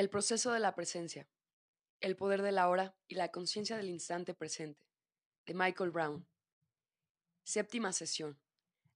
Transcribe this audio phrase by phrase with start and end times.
[0.00, 1.28] El proceso de la presencia.
[2.00, 4.88] El poder de la hora y la conciencia del instante presente.
[5.44, 6.26] De Michael Brown.
[7.44, 8.40] Séptima sesión.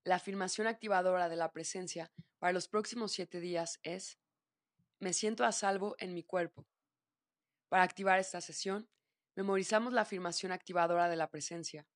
[0.03, 4.19] La afirmación activadora de la presencia para los próximos siete días es
[4.99, 6.67] Me siento a salvo en mi cuerpo.
[7.69, 8.89] Para activar esta sesión,
[9.37, 11.87] memorizamos la afirmación activadora de la presencia.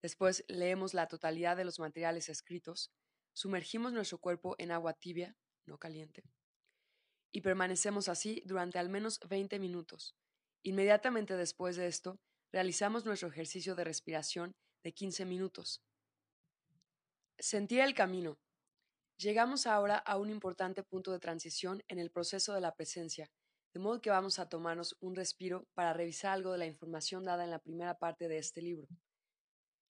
[0.00, 2.90] Después leemos la totalidad de los materiales escritos,
[3.34, 5.36] sumergimos nuestro cuerpo en agua tibia,
[5.66, 6.24] no caliente,
[7.34, 10.14] y permanecemos así durante al menos 20 minutos.
[10.62, 12.20] Inmediatamente después de esto,
[12.52, 14.54] realizamos nuestro ejercicio de respiración
[14.84, 15.82] de 15 minutos.
[17.36, 18.38] Sentir el camino.
[19.18, 23.28] Llegamos ahora a un importante punto de transición en el proceso de la presencia,
[23.74, 27.42] de modo que vamos a tomarnos un respiro para revisar algo de la información dada
[27.42, 28.86] en la primera parte de este libro.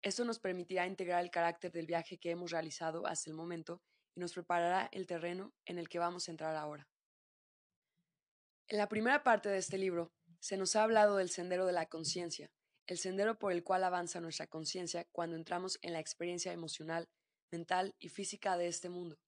[0.00, 3.82] Esto nos permitirá integrar el carácter del viaje que hemos realizado hasta el momento
[4.14, 6.88] y nos preparará el terreno en el que vamos a entrar ahora.
[8.68, 11.86] En la primera parte de este libro se nos ha hablado del sendero de la
[11.86, 12.50] conciencia,
[12.88, 17.08] el sendero por el cual avanza nuestra conciencia cuando entramos en la experiencia emocional,
[17.52, 19.20] mental y física de este mundo.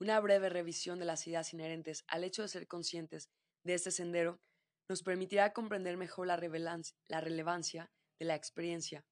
[0.00, 3.30] Una breve revisión de las ideas inherentes al hecho de ser conscientes
[3.62, 4.38] de este sendero
[4.86, 9.06] nos permitirá comprender mejor la, relevancia de la experiencia,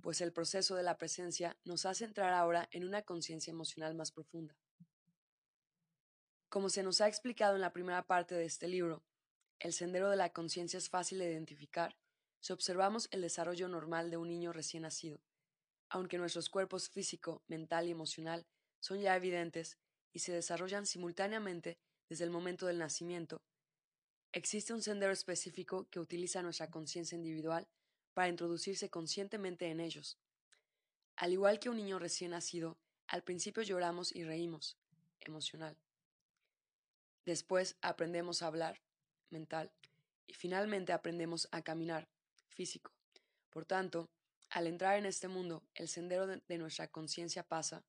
[0.00, 4.12] pues el proceso de la presencia nos hace entrar ahora en una conciencia emocional más
[4.12, 4.56] profunda.
[6.48, 9.04] Como se nos ha explicado en la primera parte de este libro,
[9.60, 11.94] el sendero de la conciencia es fácil de identificar
[12.40, 15.20] si observamos el desarrollo normal de un niño recién nacido.
[15.90, 18.46] Aunque nuestros cuerpos físico, mental y emocional
[18.80, 19.78] son ya evidentes
[20.12, 23.42] y se desarrollan simultáneamente desde el momento del nacimiento,
[24.32, 27.68] existe un sendero específico que utiliza nuestra conciencia individual
[28.14, 30.18] para introducirse conscientemente en ellos.
[31.16, 34.78] Al igual que un niño recién nacido, al principio lloramos y reímos,
[35.20, 35.76] emocional.
[37.26, 38.80] Después aprendemos a hablar,
[39.30, 39.72] mental,
[40.26, 42.08] y finalmente aprendemos a caminar,
[42.48, 42.92] físico.
[43.50, 44.10] Por tanto,
[44.50, 47.84] al entrar en este mundo, el sendero de, nuestra conciencia pasa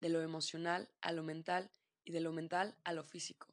[0.00, 1.70] de lo emocional a lo mental
[2.04, 3.48] y de lo mental a lo físico.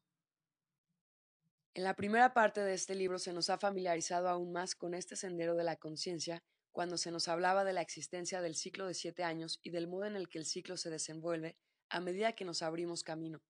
[1.74, 5.16] En la primera parte de este libro se nos ha familiarizado aún más con este
[5.16, 6.42] sendero de la conciencia
[6.72, 10.06] cuando se nos hablaba de la existencia del ciclo de siete años y del modo
[10.06, 11.56] en el que el ciclo se desenvuelve
[11.90, 13.42] a medida que nos abrimos camino.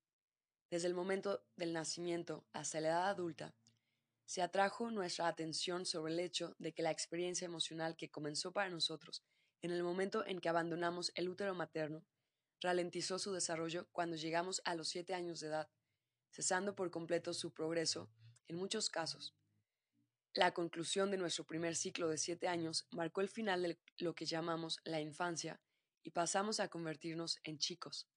[0.69, 3.53] Desde el momento del nacimiento hasta la edad adulta,
[4.27, 8.69] se atrajo nuestra atención sobre el hecho de que la experiencia emocional que comenzó para
[8.69, 9.23] nosotros
[9.61, 12.05] en el momento en que abandonamos el útero materno
[12.59, 15.69] ralentizó su desarrollo cuando llegamos a los siete años de edad,
[16.29, 18.11] cesando por completo su progreso
[18.49, 19.33] en muchos casos.
[20.33, 24.25] La conclusión de nuestro primer ciclo de siete años marcó el final de lo que
[24.25, 25.61] llamamos la infancia
[26.03, 28.09] y pasamos a convertirnos en chicos.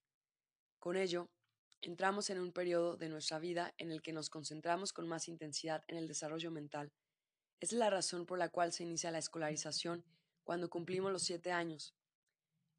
[0.80, 1.30] Con ello,
[1.82, 5.82] entramos en un periodo de nuestra vida en el que nos concentramos con más intensidad
[5.88, 6.92] en el desarrollo mental.
[7.60, 10.04] Es la razón por la cual se inicia la escolarización
[10.44, 11.94] cuando cumplimos los siete años.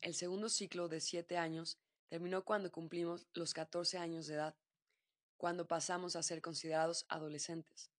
[0.02, 1.78] El segundo ciclo de siete años
[2.10, 4.56] terminó cuando cumplimos los 14 años de edad,
[5.38, 7.92] cuando pasamos a ser considerados adolescentes.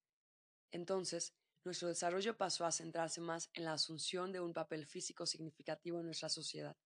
[0.71, 1.33] Entonces,
[1.65, 6.07] nuestro desarrollo pasó a centrarse más en la asunción de un papel físico significativo en
[6.07, 6.77] nuestra sociedad.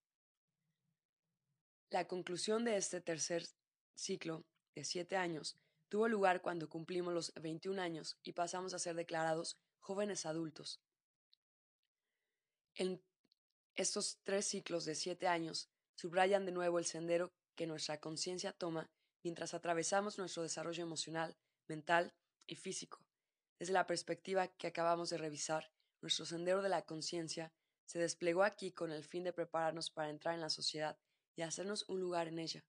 [1.89, 3.47] La conclusión de este tercer
[3.97, 5.57] ciclo de siete años
[5.89, 10.81] tuvo lugar cuando cumplimos los 21 años y pasamos a ser declarados jóvenes adultos.
[12.75, 13.01] En
[13.75, 18.89] estos tres ciclos de siete años subrayan de nuevo el sendero que nuestra conciencia toma
[19.23, 21.35] mientras atravesamos nuestro desarrollo emocional,
[21.67, 22.13] mental
[22.45, 23.03] y físico.
[23.57, 25.71] Desde la perspectiva que acabamos de revisar,
[26.01, 27.51] nuestro sendero de la conciencia
[27.85, 30.99] se desplegó aquí con el fin de prepararnos para entrar en la sociedad
[31.35, 32.63] y hacernos un lugar en ella.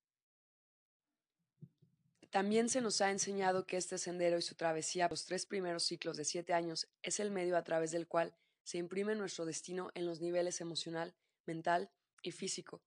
[2.30, 6.18] También se nos ha enseñado que este sendero y su travesía los tres primeros ciclos
[6.18, 10.04] de siete años es el medio a través del cual se imprime nuestro destino en
[10.04, 11.14] los niveles emocional,
[11.46, 11.90] mental
[12.22, 12.82] y físico.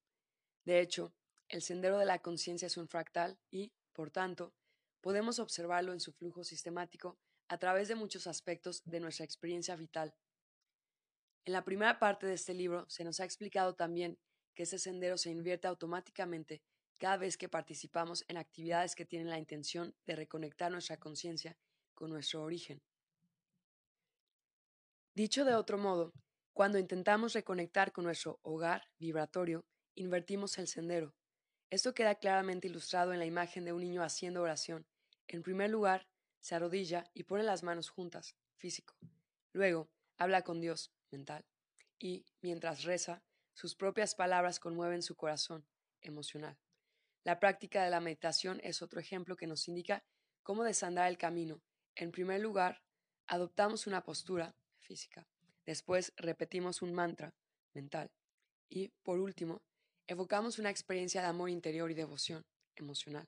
[0.63, 1.15] De hecho,
[1.49, 4.53] el sendero de la conciencia es un fractal y, por tanto,
[5.01, 7.17] podemos observarlo en su flujo sistemático
[7.47, 10.15] a través de muchos aspectos de nuestra experiencia vital.
[11.45, 14.19] En la primera parte de este libro se nos ha explicado también
[14.53, 16.61] que ese sendero se invierte automáticamente
[17.01, 21.57] cada vez que participamos en actividades que tienen la intención de reconectar nuestra conciencia
[21.95, 22.79] con nuestro origen.
[25.15, 26.13] Dicho de otro modo,
[26.53, 29.65] cuando intentamos reconectar con nuestro hogar vibratorio,
[29.95, 31.15] invertimos el sendero.
[31.71, 34.85] Esto queda claramente ilustrado en la imagen de un niño haciendo oración.
[35.27, 36.07] En primer lugar,
[36.39, 38.95] se arrodilla y pone las manos juntas, físico.
[39.53, 39.89] Luego,
[40.19, 41.47] habla con Dios, mental.
[41.97, 43.23] Y, mientras reza,
[43.55, 45.65] sus propias palabras conmueven su corazón,
[46.01, 46.59] emocional.
[47.23, 50.03] La práctica de la meditación es otro ejemplo que nos indica
[50.43, 51.61] cómo desandar el camino,
[51.93, 52.81] En primer lugar,
[53.27, 55.27] adoptamos una postura física.
[55.65, 57.35] Después repetimos un mantra
[57.73, 58.09] mental.
[58.69, 59.61] Y, por último,
[60.07, 62.45] evocamos una experiencia de amor interior y devoción
[62.75, 63.27] emocional.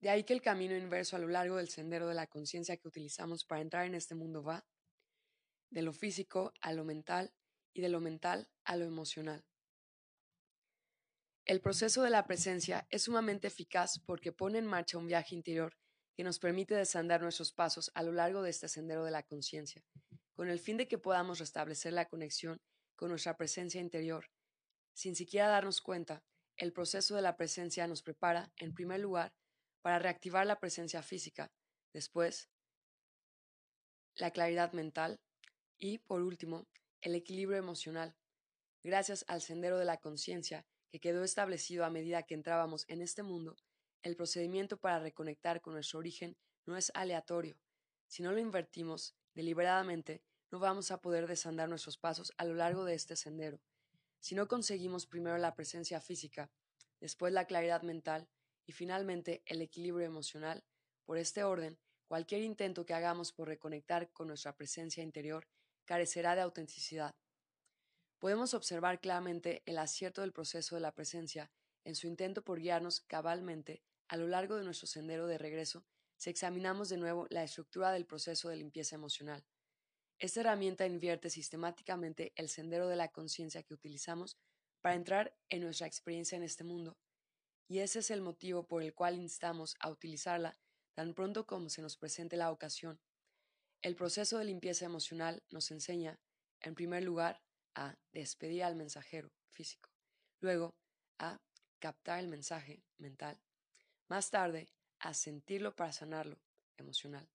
[0.00, 2.88] De ahí que el camino inverso a lo largo del sendero de la conciencia que
[2.88, 4.64] utilizamos para entrar en este mundo va
[5.70, 7.34] de lo físico a lo mental
[7.72, 9.44] y de lo mental a lo emocional.
[11.46, 15.76] El proceso de la presencia es sumamente eficaz porque pone en marcha un viaje interior
[16.16, 19.84] que nos permite desandar nuestros pasos a lo largo de este sendero de la conciencia,
[20.34, 22.60] con el fin de que podamos restablecer la conexión
[22.96, 24.28] con nuestra presencia interior.
[24.92, 26.24] Sin siquiera darnos cuenta,
[26.56, 29.32] el proceso de la presencia nos prepara, en primer lugar,
[29.82, 31.52] para reactivar la presencia física,
[31.92, 32.50] después,
[34.16, 35.20] la claridad mental
[35.78, 36.66] y, por último,
[37.02, 38.16] el equilibrio emocional.
[38.82, 40.66] Gracias al sendero de la conciencia
[40.96, 43.54] que quedó establecido a medida que entrábamos en este mundo,
[44.02, 47.58] el procedimiento para reconectar con nuestro origen no es aleatorio.
[48.06, 52.86] Si no lo invertimos deliberadamente, no vamos a poder desandar nuestros pasos a lo largo
[52.86, 53.60] de este sendero.
[54.20, 56.50] Si no conseguimos primero la presencia física,
[56.98, 58.26] después la claridad mental
[58.64, 60.64] y finalmente el equilibrio emocional,
[61.04, 61.78] por este orden,
[62.08, 65.46] cualquier intento que hagamos por reconectar con nuestra presencia interior
[65.84, 67.14] carecerá de autenticidad.
[68.18, 71.50] Podemos observar claramente el acierto del proceso de la presencia
[71.84, 75.84] en su intento por guiarnos cabalmente a lo largo de nuestro sendero de regreso
[76.16, 79.44] si examinamos de nuevo la estructura del proceso de limpieza emocional.
[80.18, 84.38] Esta herramienta invierte sistemáticamente el sendero de la conciencia que utilizamos
[84.80, 86.96] para entrar en nuestra experiencia en este mundo,
[87.68, 90.56] y ese es el motivo por el cual instamos a utilizarla
[90.94, 92.98] tan pronto como se nos presente la ocasión.
[93.82, 96.18] El proceso de limpieza emocional nos enseña,
[96.60, 97.42] en primer lugar,
[97.76, 99.90] a despedir al mensajero físico,
[100.40, 100.74] luego
[101.18, 101.40] a
[101.78, 103.38] captar el mensaje mental,
[104.08, 104.68] más tarde
[104.98, 106.40] a sentirlo para sanarlo
[106.78, 107.28] emocional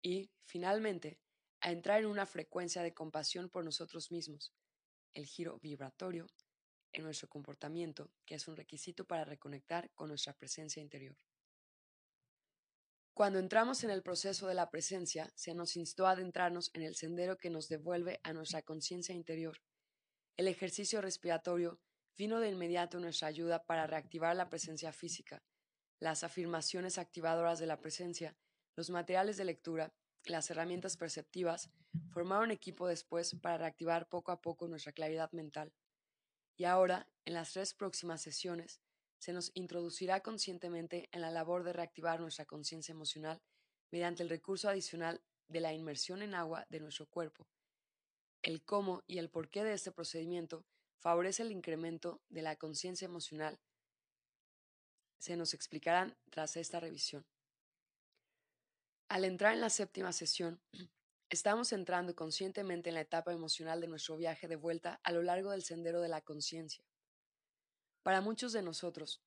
[0.00, 1.18] y, finalmente,
[1.60, 4.54] a entrar en una frecuencia de compasión por nosotros mismos,
[5.14, 6.26] el giro vibratorio
[6.92, 11.16] en nuestro comportamiento, que es un requisito para reconectar con nuestra presencia interior.
[13.16, 16.94] Cuando entramos en el proceso de la presencia, se nos instó a adentrarnos en el
[16.94, 19.62] sendero que nos devuelve a nuestra conciencia interior.
[20.36, 21.80] El ejercicio respiratorio
[22.18, 25.42] vino de inmediato nuestra ayuda para reactivar la presencia física,
[25.98, 28.36] las afirmaciones activadoras de la presencia,
[28.76, 29.94] los materiales de lectura
[30.26, 31.70] las herramientas perceptivas
[32.10, 35.72] formaron equipo después para reactivar poco a poco nuestra claridad mental.
[36.54, 38.82] Y ahora, en las tres próximas sesiones,
[39.18, 43.40] se nos introducirá conscientemente en la labor de reactivar nuestra conciencia emocional
[43.90, 47.48] mediante el recurso adicional de la inmersión en agua de nuestro cuerpo.
[48.42, 50.64] El cómo y el porqué de este procedimiento
[50.98, 53.60] favorece el incremento de la conciencia emocional.
[55.18, 57.26] Se nos explicarán tras esta revisión.
[59.08, 60.60] Al entrar en la séptima sesión,
[61.30, 65.50] estamos entrando conscientemente en la etapa emocional de nuestro viaje de vuelta a lo largo
[65.50, 66.84] del sendero de la conciencia.
[68.06, 69.20] Para muchos de nosotros,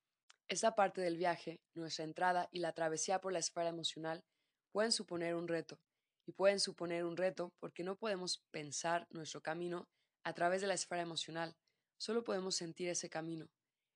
[0.48, 4.24] esta parte del viaje, nuestra entrada y la travesía por la esfera emocional
[4.72, 5.81] pueden suponer un reto,
[6.26, 9.90] y pueden suponer un reto porque no podemos pensar nuestro camino
[10.24, 11.58] a través de la esfera emocional,
[11.98, 13.50] solo podemos sentir ese camino.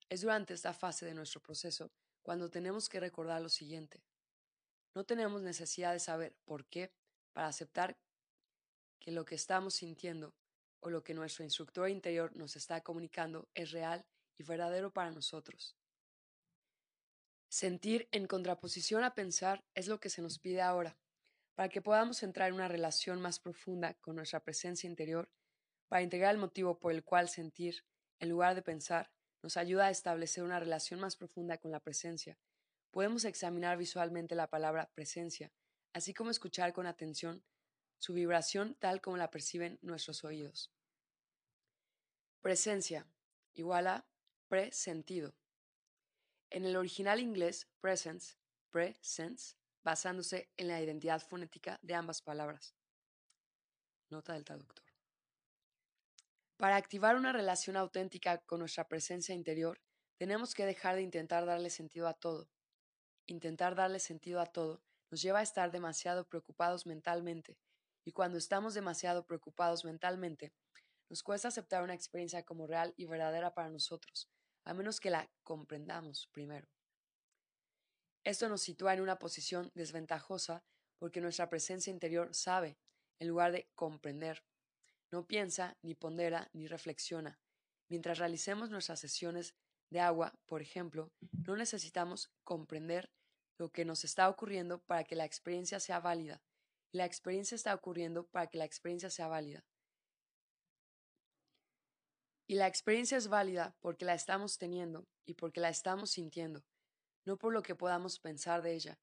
[0.09, 1.89] Es durante esta fase de nuestro proceso
[2.21, 4.03] cuando tenemos que recordar lo siguiente.
[4.95, 6.91] No tenemos necesidad de saber por qué
[7.31, 7.95] para aceptar
[8.99, 10.35] que lo que estamos sintiendo
[10.81, 14.05] o lo que nuestro instructor interior nos está comunicando es real
[14.37, 15.75] y verdadero para nosotros.
[17.49, 20.97] Sentir en contraposición a pensar es lo que se nos pide ahora,
[21.55, 25.29] para que podamos entrar en una relación más profunda con nuestra presencia interior,
[25.87, 27.85] para integrar el motivo por el cual sentir,
[28.19, 29.11] en lugar de pensar,
[29.41, 32.39] nos ayuda a establecer una relación más profunda con la presencia
[32.93, 35.51] podemos examinar visualmente la palabra presencia,
[35.93, 37.43] así como escuchar con atención
[37.97, 40.71] su vibración tal como la perciben nuestros oídos.
[42.41, 43.07] Presencia
[43.55, 44.05] igual a
[44.53, 45.33] presentido.
[46.51, 48.35] En el original inglés, presence,
[48.69, 52.75] presence, basándose en la identidad fonética de ambas palabras.
[54.11, 54.85] Nota del traductor.
[56.57, 59.81] Para activar una relación auténtica con nuestra presencia interior,
[60.19, 62.47] tenemos que dejar de intentar darle sentido a todo,
[63.25, 67.57] Intentar darle sentido a todo nos lleva a estar demasiado preocupados mentalmente,
[68.05, 70.53] y cuando estamos demasiado preocupados mentalmente,
[71.09, 74.29] nos cuesta aceptar una experiencia como real y verdadera para nosotros,
[74.65, 76.67] a menos que la comprendamos primero.
[78.23, 80.63] Esto nos sitúa en una posición desventajosa
[80.97, 82.77] porque nuestra presencia interior sabe,
[83.19, 84.43] en lugar de comprender.
[85.11, 87.39] No piensa, ni pondera, ni reflexiona.
[87.89, 89.53] Mientras realicemos nuestras sesiones
[89.89, 91.11] de agua, por ejemplo,
[91.45, 93.11] no necesitamos comprender
[93.57, 96.41] lo que nos está ocurriendo para que la experiencia sea válida.
[96.91, 99.65] La experiencia está ocurriendo para que la experiencia sea válida.
[102.45, 106.63] Y la experiencia es válida porque la estamos teniendo y porque la estamos sintiendo,
[107.25, 108.99] no por lo que podamos pensar de ella.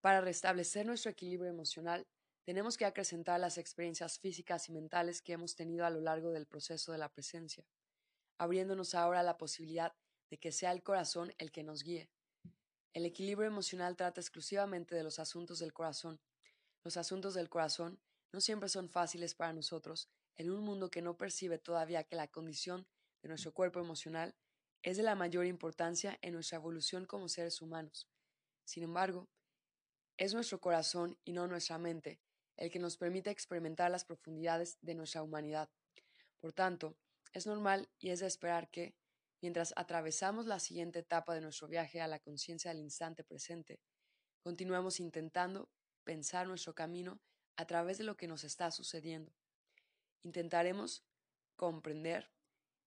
[0.00, 2.06] Para restablecer nuestro equilibrio emocional,
[2.44, 6.46] tenemos que acrecentar las experiencias físicas y mentales que hemos tenido a lo largo del
[6.46, 7.66] proceso de la presencia,
[8.38, 9.92] abriéndonos ahora la posibilidad
[10.30, 12.08] de que sea el corazón el que nos guíe.
[12.94, 16.18] El equilibrio emocional trata exclusivamente de los asuntos del corazón.
[16.82, 18.00] Los asuntos del corazón
[18.32, 22.28] no siempre son fáciles para nosotros en un mundo que no percibe todavía que la
[22.28, 22.86] condición
[23.22, 24.34] de nuestro cuerpo emocional
[24.82, 28.08] es de la mayor importancia en nuestra evolución como seres humanos.
[28.64, 29.28] Sin embargo,
[30.16, 32.20] es nuestro corazón y no nuestra mente
[32.56, 35.68] el que nos permite experimentar las profundidades de nuestra humanidad.
[36.38, 36.96] Por tanto,
[37.32, 38.94] es normal y es de esperar que,
[39.42, 43.80] mientras atravesamos la siguiente etapa de nuestro viaje a la conciencia del instante presente,
[44.42, 45.68] continuemos intentando
[46.04, 47.20] pensar nuestro camino
[47.56, 49.32] a través de lo que nos está sucediendo.
[50.26, 51.04] Intentaremos
[51.54, 52.32] comprender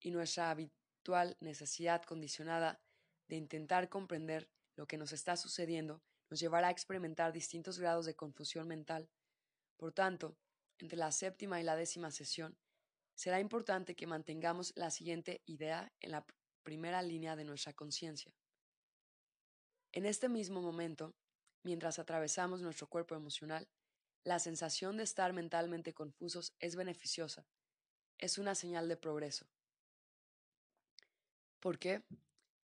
[0.01, 2.81] y nuestra habitual necesidad condicionada
[3.29, 8.13] de intentar comprender lo que nos está sucediendo nos llevará a experimentar distintos grados de
[8.13, 9.10] confusión mental.
[9.77, 10.36] Por tanto,
[10.79, 12.58] entre la séptima y la décima sesión,
[13.15, 16.25] será importante que mantengamos la siguiente idea en la
[16.63, 18.36] primera línea de nuestra conciencia.
[19.93, 21.15] En este mismo momento,
[21.63, 23.69] mientras atravesamos nuestro cuerpo emocional,
[24.24, 27.48] la sensación de estar mentalmente confusos es beneficiosa,
[28.18, 29.48] es una señal de progreso.
[31.60, 32.04] ¿Por qué?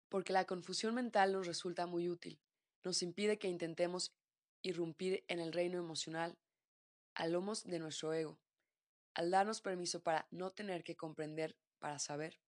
[0.10, 2.42] Porque la confusión mental nos resulta muy útil
[2.84, 4.14] nos impide que intentemos
[4.62, 6.38] irrumpir en el reino emocional
[7.14, 8.40] a lomos de nuestro ego.
[9.14, 12.40] Al darnos permiso para no tener que comprender para saber,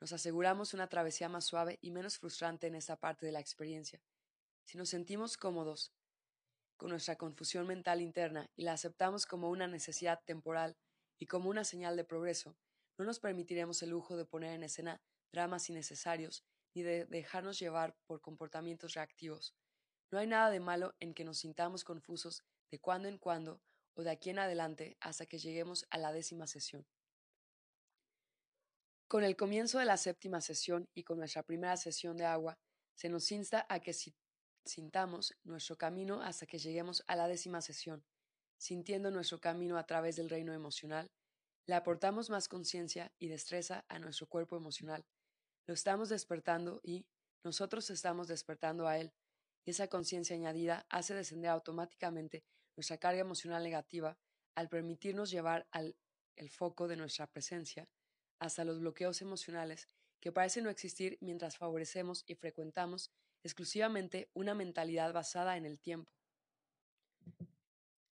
[0.00, 4.02] nos aseguramos una travesía más suave y menos frustrante en esta parte de la experiencia.
[4.64, 5.92] Si nos sentimos cómodos
[6.76, 10.76] con nuestra confusión mental interna y la aceptamos como una necesidad temporal
[11.18, 12.56] y como una señal de progreso,
[12.98, 15.00] no nos permitiremos el lujo de poner en escena
[15.32, 19.54] dramas innecesarios ni de dejarnos llevar por comportamientos reactivos.
[20.10, 23.60] No hay nada de malo en que nos sintamos confusos de cuando en cuando
[23.94, 26.86] o de aquí en adelante hasta que lleguemos a la décima sesión.
[29.08, 32.58] Con el comienzo de la séptima sesión y con nuestra primera sesión de agua,
[32.94, 33.92] se nos insta a que
[34.64, 38.04] sintamos nuestro camino hasta que lleguemos a la décima sesión.
[38.58, 41.10] Sintiendo nuestro camino a través del reino emocional,
[41.66, 45.04] le aportamos más conciencia y destreza a nuestro cuerpo emocional.
[45.66, 47.06] Lo estamos despertando y
[47.42, 49.12] nosotros estamos despertando a él
[49.64, 52.44] y esa conciencia añadida hace descender automáticamente
[52.76, 54.18] nuestra carga emocional negativa
[54.54, 55.96] al permitirnos llevar al,
[56.36, 57.88] el foco de nuestra presencia
[58.38, 59.88] hasta los bloqueos emocionales
[60.20, 63.10] que parecen no existir mientras favorecemos y frecuentamos
[63.44, 66.10] exclusivamente una mentalidad basada en el tiempo.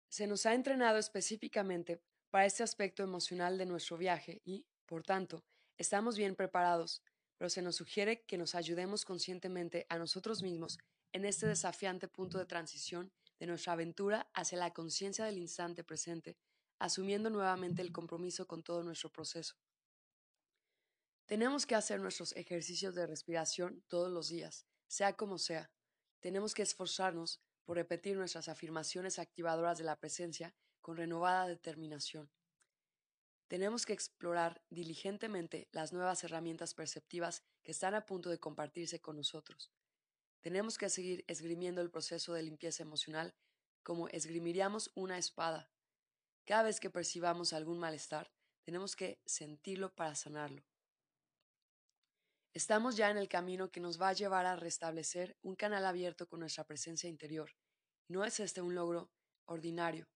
[0.09, 5.43] Se nos ha entrenado específicamente para este aspecto emocional de nuestro viaje y, por tanto,
[5.77, 7.01] estamos bien preparados,
[7.37, 10.77] pero se nos sugiere que nos ayudemos conscientemente a nosotros mismos
[11.13, 16.37] en este desafiante punto de transición de nuestra aventura hacia la conciencia del instante presente,
[16.77, 19.55] asumiendo nuevamente el compromiso con todo nuestro proceso.
[21.25, 25.71] Tenemos que hacer nuestros ejercicios de respiración todos los días, sea como sea.
[26.19, 32.29] Tenemos que esforzarnos por repetir nuestras afirmaciones activadoras de la presencia con renovada determinación.
[33.47, 39.15] Tenemos que explorar diligentemente las nuevas herramientas perceptivas que están a punto de compartirse con
[39.15, 39.71] nosotros.
[40.41, 43.33] Tenemos que seguir esgrimiendo el proceso de limpieza emocional
[43.83, 45.71] como esgrimiríamos una espada.
[46.43, 48.29] Cada vez que percibamos algún malestar,
[48.63, 50.65] tenemos que sentirlo para sanarlo.
[52.53, 56.27] Estamos ya en el camino que nos va a llevar a restablecer un canal abierto
[56.27, 57.55] con nuestra presencia interior.
[58.09, 59.09] No es este un logro
[59.45, 60.09] ordinario.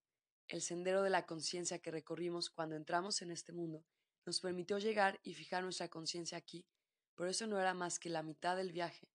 [0.49, 3.85] El sendero de la conciencia que recorrimos cuando entramos en este mundo
[4.25, 6.65] nos permitió llegar y fijar nuestra conciencia aquí,
[7.15, 9.07] pero eso no era más que la mitad del viaje.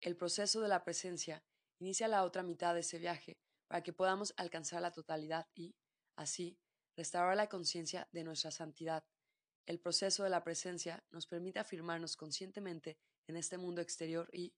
[0.00, 1.44] El proceso de la presencia
[1.80, 3.36] inicia la otra mitad de ese viaje
[3.68, 5.76] para que podamos alcanzar la totalidad y,
[6.16, 6.58] así,
[6.96, 9.04] restaurar la conciencia de nuestra santidad.
[9.66, 14.54] El proceso de la presencia nos permite afirmarnos conscientemente en este mundo exterior y,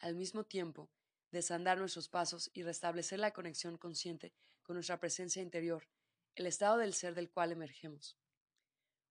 [0.00, 0.90] al mismo tiempo,
[1.30, 5.88] desandar nuestros pasos y restablecer la conexión consciente con nuestra presencia interior,
[6.34, 8.18] el estado del ser del cual emergemos.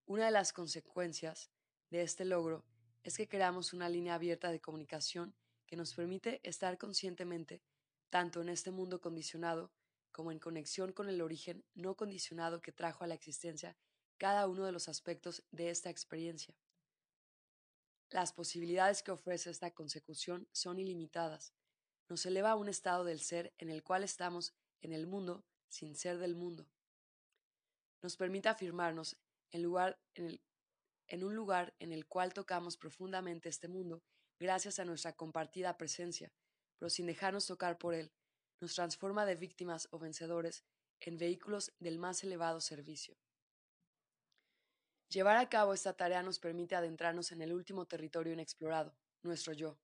[0.06, 1.50] Una de las consecuencias
[1.90, 2.66] de este logro
[3.04, 5.34] es que creamos una línea abierta de comunicación
[5.66, 7.62] que nos permite estar conscientemente
[8.10, 9.72] tanto en este mundo condicionado
[10.12, 13.78] como en conexión con el origen no condicionado que trajo a la existencia
[14.18, 16.56] cada uno de los aspectos de esta experiencia.
[18.10, 21.54] Las posibilidades que ofrece esta consecución son ilimitadas.
[22.10, 25.94] nos eleva a un estado del ser en el cual estamos en el mundo sin
[25.94, 26.70] ser del mundo.
[28.02, 29.18] Nos permite afirmarnos
[29.52, 34.04] en, lugar, en, un lugar en el cual tocamos profundamente este mundo
[34.40, 36.32] gracias a nuestra compartida presencia,
[36.78, 38.14] pero sin dejarnos tocar por él,
[38.62, 40.64] nos transforma de víctimas o vencedores
[41.02, 43.18] en vehículos del más elevado servicio.
[45.10, 49.80] Llevar a cabo esta tarea nos permite adentrarnos en el último territorio inexplorado, nuestro yo.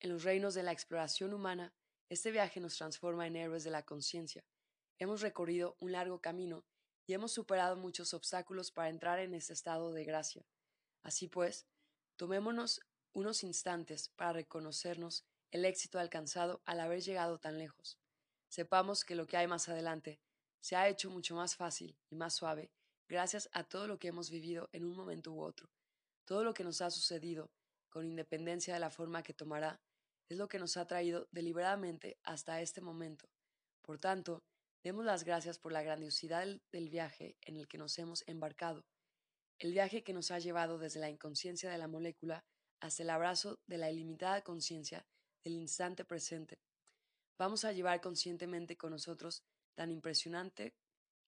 [0.00, 1.72] En los reinos de la exploración humana,
[2.08, 4.44] este viaje nos transforma en héroes de la conciencia.
[4.98, 6.64] Hemos recorrido un largo camino
[7.06, 10.44] y hemos superado muchos obstáculos para entrar en este estado de gracia.
[11.04, 11.68] Así pues,
[12.16, 12.80] tomémonos
[13.12, 17.96] unos instantes para reconocernos el éxito alcanzado al haber llegado tan lejos.
[18.48, 20.18] Sepamos que lo que hay más adelante
[20.60, 22.72] se ha hecho mucho más fácil y más suave
[23.08, 25.70] gracias a todo lo que hemos vivido en un momento u otro.
[26.24, 27.50] Todo lo que nos ha sucedido,
[27.88, 29.80] con independencia de la forma que tomará,
[30.28, 33.30] es lo que nos ha traído deliberadamente hasta este momento.
[33.82, 34.44] Por tanto,
[34.84, 38.84] demos las gracias por la grandiosidad del viaje en el que nos hemos embarcado,
[39.58, 42.44] el viaje que nos ha llevado desde la inconsciencia de la molécula
[42.80, 45.06] hasta el abrazo de la ilimitada conciencia
[45.42, 46.60] del instante presente.
[47.38, 49.42] Vamos a llevar conscientemente con nosotros
[49.74, 50.74] tan impresionante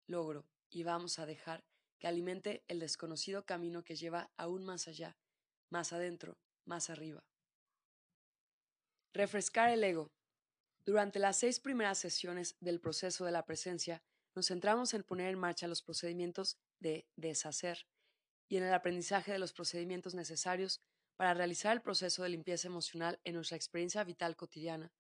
[0.08, 1.64] logro y vamos a dejar
[2.00, 5.18] que alimente el desconocido camino que lleva aún más allá,
[5.70, 7.24] más adentro, más arriba.
[9.14, 10.12] Refrescar el ego.
[10.86, 14.02] Durante las seis primeras sesiones del proceso de la presencia,
[14.36, 17.88] nos centramos en poner en marcha los procedimientos de deshacer
[18.48, 20.82] y en el aprendizaje de los procedimientos necesarios
[21.18, 24.94] para realizar el proceso de limpieza emocional en nuestra experiencia vital cotidiana.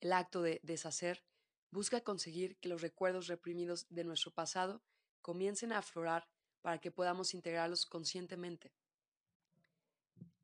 [0.00, 1.24] El acto de deshacer
[1.70, 4.82] busca conseguir que los recuerdos reprimidos de nuestro pasado
[5.22, 6.28] comiencen a aflorar
[6.60, 8.72] para que podamos integrarlos conscientemente.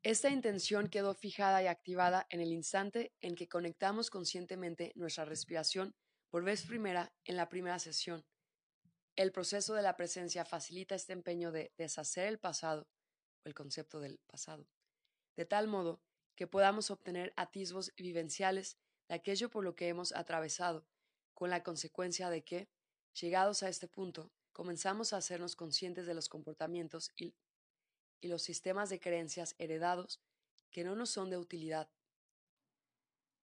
[0.03, 5.95] Esta intención quedó fijada y activada en el instante en que conectamos conscientemente nuestra respiración
[6.29, 8.23] por vez primera en la primera sesión.
[9.15, 12.87] El proceso de la presencia facilita este empeño de deshacer el pasado,
[13.43, 14.67] o el concepto del pasado,
[15.37, 16.01] de tal modo
[16.35, 20.85] que podamos obtener atisbos vivenciales de aquello por lo que hemos atravesado,
[21.33, 22.69] con la consecuencia de que,
[23.13, 27.35] llegados a este punto, comenzamos a hacernos conscientes de los comportamientos y,
[28.21, 30.19] los sistemas de creencias heredados
[30.71, 31.91] que no nos son de utilidad.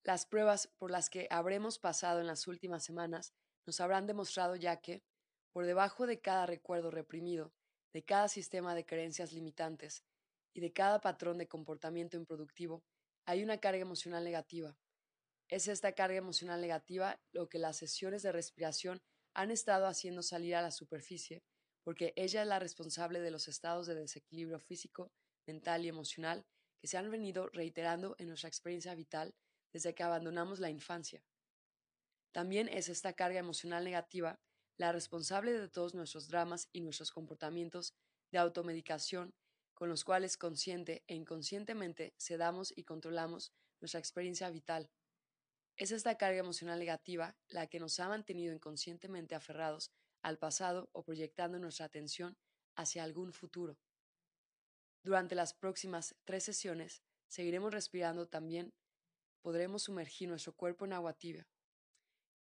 [0.03, 3.33] Las pruebas por las que habremos pasado en las últimas semanas
[3.65, 5.05] nos habrán demostrado ya que,
[5.53, 7.53] por debajo de cada recuerdo reprimido,
[7.93, 10.03] de cada sistema de creencias limitantes,
[10.55, 12.83] y de cada patrón de comportamiento improductivo
[13.25, 14.77] hay una carga emocional negativa.
[15.49, 19.03] Es esta carga emocional negativa lo que las sesiones de respiración
[19.35, 21.43] han estado haciendo salir a la superficie,
[21.85, 25.11] porque ella es la responsable de los estados de desequilibrio físico,
[25.47, 26.45] mental y emocional
[26.81, 29.35] que se han venido reiterando en nuestra experiencia vital
[29.73, 31.25] desde que abandonamos la infancia.
[32.33, 34.41] También es esta carga emocional negativa
[34.79, 37.95] la responsable de todos nuestros dramas y nuestros comportamientos
[38.33, 39.35] de automedicación
[39.75, 44.91] con los cuales consciente e inconscientemente sedamos y controlamos nuestra experiencia vital.
[45.77, 49.91] Es esta carga emocional negativa la que nos ha mantenido inconscientemente aferrados
[50.23, 52.37] al pasado o proyectando nuestra atención
[52.77, 53.79] hacia algún futuro.
[55.03, 58.73] Durante las próximas tres sesiones seguiremos respirando también,
[59.43, 61.49] podremos sumergir nuestro cuerpo en agua tibia.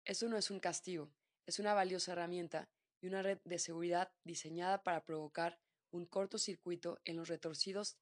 [0.05, 1.11] Eso no es un castigo,
[1.47, 2.69] es una valiosa herramienta
[3.01, 5.59] y una red de seguridad diseñada para provocar
[5.91, 7.97] un cortocircuito en los retorcidos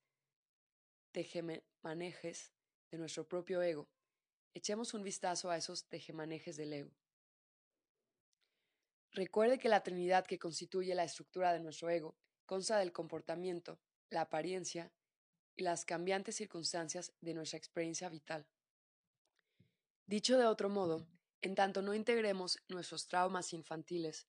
[1.13, 2.53] tejemanejes
[2.91, 3.89] de nuestro propio ego.
[4.53, 6.91] Echemos un vistazo a esos tejemanejes del ego.
[9.13, 14.23] Recuerde que la Trinidad que constituye la estructura de nuestro ego consta del comportamiento, la
[14.23, 14.93] apariencia
[15.57, 18.49] y las cambiantes circunstancias de nuestra experiencia vital.
[20.07, 21.07] Dicho de otro modo,
[21.43, 24.27] en tanto no integremos nuestros traumas infantiles,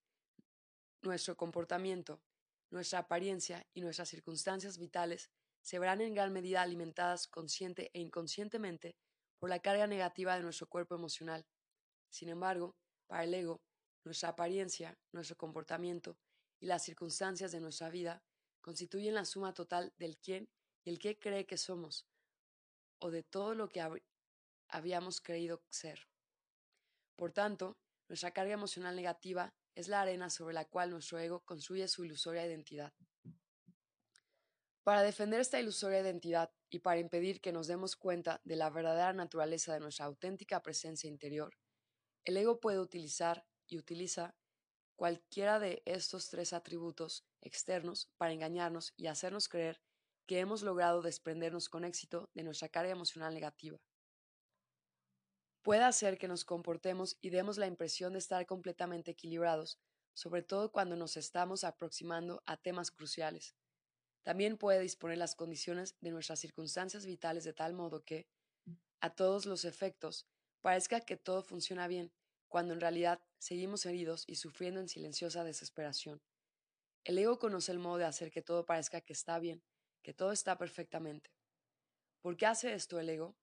[1.02, 2.22] nuestro comportamiento,
[2.70, 5.32] nuestra apariencia y nuestras circunstancias vitales
[5.62, 8.96] se verán en gran medida alimentadas consciente e inconscientemente
[9.42, 11.48] por la carga negativa de nuestro cuerpo emocional.
[12.12, 12.78] Sin embargo,
[13.08, 13.64] para el ego,
[14.04, 16.20] nuestra apariencia, nuestro comportamiento
[16.60, 18.24] y las circunstancias de nuestra vida
[18.62, 20.48] constituyen la suma total del quién
[20.84, 22.08] y el qué cree que somos,
[23.00, 23.82] o de todo lo que
[24.68, 26.08] habíamos creído ser.
[27.16, 31.88] Por tanto, nuestra carga emocional negativa es la arena sobre la cual nuestro ego construye
[31.88, 32.94] su ilusoria identidad.
[34.84, 39.14] Para defender esta ilusoria identidad y para impedir que nos demos cuenta de la verdadera
[39.14, 41.54] naturaleza de nuestra auténtica presencia interior,
[42.24, 44.36] el ego puede utilizar y utiliza
[44.96, 49.82] cualquiera de estos tres atributos externos para engañarnos y hacernos creer
[50.28, 53.80] que hemos logrado desprendernos con éxito de nuestra carga emocional negativa.
[55.64, 59.80] puede hacer que nos comportemos y demos la impresión de estar completamente equilibrados,
[60.14, 63.56] sobre todo cuando nos estamos aproximando a temas cruciales.
[64.24, 68.28] También puede disponer las condiciones de nuestras circunstancias vitales de tal modo que,
[69.00, 70.28] a todos los efectos,
[70.62, 72.12] parezca que todo funciona bien,
[72.48, 76.22] cuando en realidad seguimos heridos y sufriendo en silenciosa desesperación.
[77.04, 79.64] El ego conoce el modo de hacer que todo parezca que está bien,
[80.04, 81.32] que todo está perfectamente.
[82.22, 83.36] ¿Por qué hace esto el ego?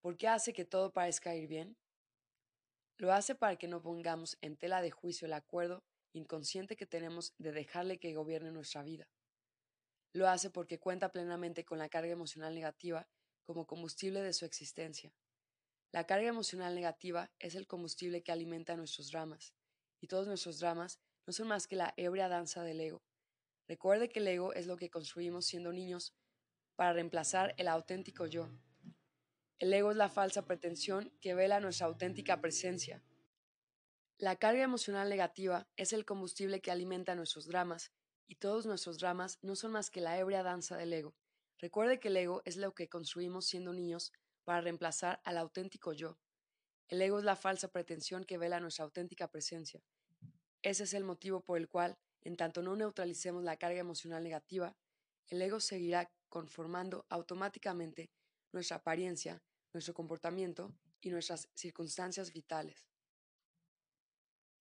[0.00, 1.76] ¿Por qué hace que todo parezca ir bien?
[2.96, 7.34] Lo hace para que no pongamos en tela de juicio el acuerdo inconsciente que tenemos
[7.38, 9.08] de dejarle que gobierne nuestra vida.
[10.14, 13.08] Lo hace porque cuenta plenamente con la carga emocional negativa
[13.42, 15.12] como combustible de su existencia.
[15.90, 19.54] La carga emocional negativa es el combustible que alimenta nuestros dramas,
[20.00, 23.02] y todos nuestros dramas no son más que la ebria danza del ego.
[23.66, 26.14] Recuerde que el ego es lo que construimos siendo niños
[26.76, 28.48] para reemplazar el auténtico yo.
[29.58, 33.02] El ego es la falsa pretensión que vela nuestra auténtica presencia.
[34.18, 37.92] La carga emocional negativa es el combustible que alimenta nuestros dramas,
[38.26, 41.14] y todos nuestros dramas no son más que la ebria danza del ego.
[41.58, 44.12] Recuerde que el ego es lo que construimos siendo niños
[44.44, 46.18] para reemplazar al auténtico yo.
[46.88, 49.82] El ego es la falsa pretensión que vela nuestra auténtica presencia.
[50.62, 54.76] Ese es el motivo por el cual, en tanto no neutralicemos la carga emocional negativa,
[55.28, 58.10] el ego seguirá conformando automáticamente
[58.52, 62.86] nuestra apariencia, nuestro comportamiento y nuestras circunstancias vitales.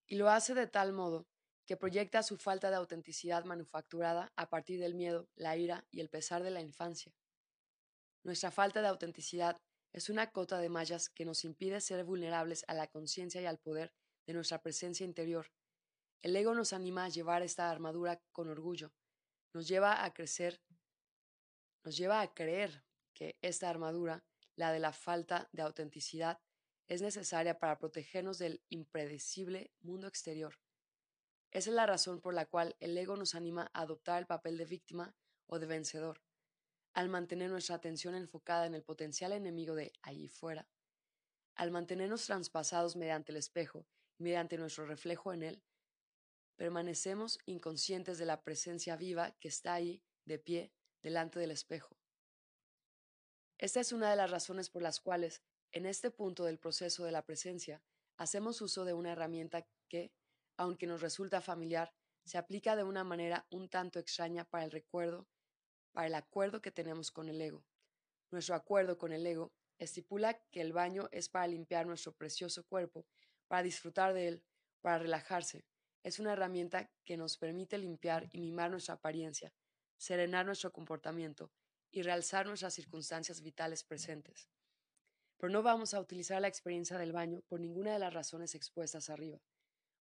[0.07, 1.27] Y lo hace de tal modo
[1.65, 6.09] que proyecta su falta de autenticidad manufacturada a partir del miedo, la ira y el
[6.09, 7.13] pesar de la infancia.
[8.23, 9.57] Nuestra falta de autenticidad
[9.93, 13.59] es una cota de mallas que nos impide ser vulnerables a la conciencia y al
[13.59, 13.93] poder
[14.25, 15.51] de nuestra presencia interior.
[16.21, 18.93] El ego nos anima a llevar esta armadura con orgullo,
[19.53, 20.61] nos lleva a crecer,
[21.83, 24.23] nos lleva a creer que esta armadura,
[24.55, 26.39] la de la falta de autenticidad,
[26.87, 30.62] es necesaria para protegernos del impredecible mundo exterior.
[31.53, 34.57] Esa es la razón por la cual el ego nos anima a adoptar el papel
[34.57, 36.19] de víctima o de vencedor.
[36.93, 40.67] Al mantener nuestra atención enfocada en el potencial enemigo de allí fuera,
[41.55, 43.85] al mantenernos traspasados mediante el espejo
[44.17, 45.63] y mediante nuestro reflejo en él,
[46.55, 51.99] permanecemos inconscientes de la presencia viva que está ahí, de pie, delante del espejo.
[53.59, 57.11] Esta es una de las razones por las cuales, en este punto del proceso de
[57.11, 57.83] la presencia,
[58.17, 60.11] hacemos uso de una herramienta que,
[60.57, 65.27] aunque nos resulta familiar, se aplica de una manera un tanto extraña para el recuerdo,
[65.91, 67.65] para el acuerdo que tenemos con el ego.
[68.31, 73.05] Nuestro acuerdo con el ego estipula que el baño es para limpiar nuestro precioso cuerpo,
[73.47, 74.43] para disfrutar de él,
[74.81, 75.65] para relajarse.
[76.03, 79.53] Es una herramienta que nos permite limpiar y mimar nuestra apariencia,
[79.97, 81.51] serenar nuestro comportamiento
[81.91, 84.49] y realzar nuestras circunstancias vitales presentes.
[85.37, 89.09] Pero no vamos a utilizar la experiencia del baño por ninguna de las razones expuestas
[89.09, 89.39] arriba.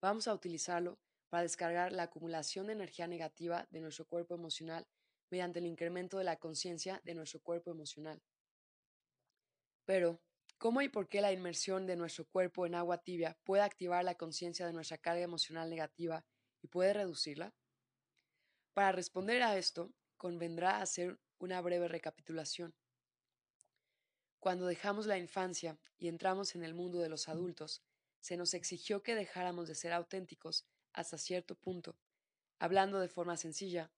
[0.01, 4.89] Vamos a utilizarlo para descargar la acumulación de energía negativa de nuestro cuerpo emocional
[5.31, 8.23] mediante el incremento de la conciencia de nuestro cuerpo emocional.
[9.85, 10.21] Pero,
[10.59, 14.15] ¿cómo y por qué la inmersión de nuestro cuerpo en agua tibia puede activar la
[14.15, 16.25] conciencia de nuestra carga emocional negativa
[16.63, 17.55] y puede reducirla?
[18.73, 22.75] Para responder a esto, convendrá hacer una breve recapitulación.
[24.39, 27.83] Cuando dejamos la infancia y entramos en el mundo de los adultos,
[28.21, 31.97] se nos exigió que dejáramos de ser auténticos hasta cierto punto.
[32.59, 33.91] Hablando de forma sencilla,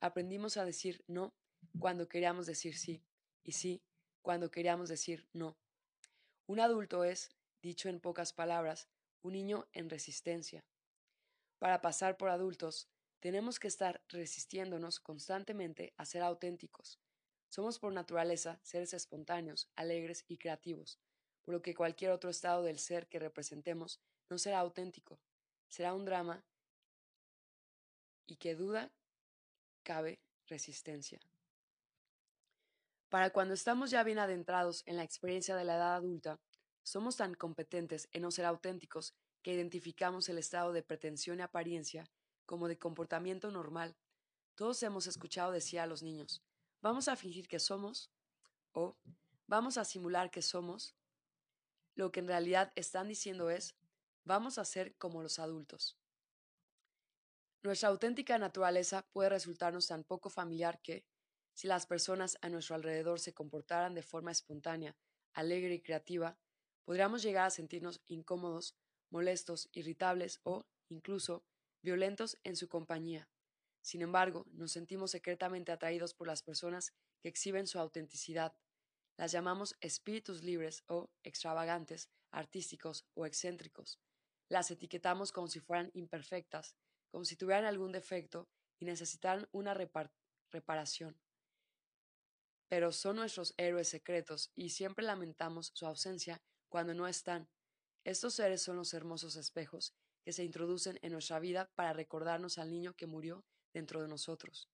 [0.00, 1.34] aprendimos a decir no
[1.78, 3.02] cuando queríamos decir sí
[3.42, 3.82] y sí
[4.22, 5.56] cuando queríamos decir no.
[6.46, 7.30] Un adulto es,
[7.62, 8.88] dicho en pocas palabras,
[9.22, 10.64] un niño en resistencia.
[11.58, 12.88] Para pasar por adultos,
[13.20, 16.98] tenemos que estar resistiéndonos constantemente a ser auténticos.
[17.48, 20.98] Somos por naturaleza seres espontáneos, alegres y creativos,
[21.42, 25.20] por lo que cualquier otro estado del ser que representemos no será auténtico,
[25.68, 26.44] será un drama
[28.26, 28.92] y que duda
[29.82, 31.20] cabe resistencia.
[33.08, 36.40] Para cuando estamos ya bien adentrados en la experiencia de la edad adulta,
[36.82, 42.08] somos tan competentes en no ser auténticos que identificamos el estado de pretensión y apariencia
[42.46, 43.96] como de comportamiento normal.
[44.54, 46.42] Todos hemos escuchado decir a los niños,
[46.82, 48.10] vamos a fingir que somos
[48.72, 48.96] o
[49.46, 50.94] vamos a simular que somos
[51.94, 53.76] lo que en realidad están diciendo es,
[54.24, 55.98] vamos a ser como los adultos.
[57.62, 61.04] Nuestra auténtica naturaleza puede resultarnos tan poco familiar que,
[61.52, 64.96] si las personas a nuestro alrededor se comportaran de forma espontánea,
[65.34, 66.38] alegre y creativa,
[66.84, 68.76] podríamos llegar a sentirnos incómodos,
[69.10, 71.44] molestos, irritables o, incluso,
[71.82, 73.28] violentos en su compañía.
[73.82, 78.54] Sin embargo, nos sentimos secretamente atraídos por las personas que exhiben su autenticidad,
[79.20, 84.00] las llamamos espíritus libres o extravagantes artísticos o excéntricos.
[84.48, 86.74] Las etiquetamos como si fueran imperfectas,
[87.10, 91.20] como si tuvieran algún defecto y necesitaran una reparación.
[92.68, 97.50] Pero son nuestros héroes secretos y siempre lamentamos su ausencia cuando no están.
[98.04, 99.92] Estos seres son los hermosos espejos
[100.24, 104.70] que se introducen en nuestra vida para recordarnos al niño que murió dentro de nosotros.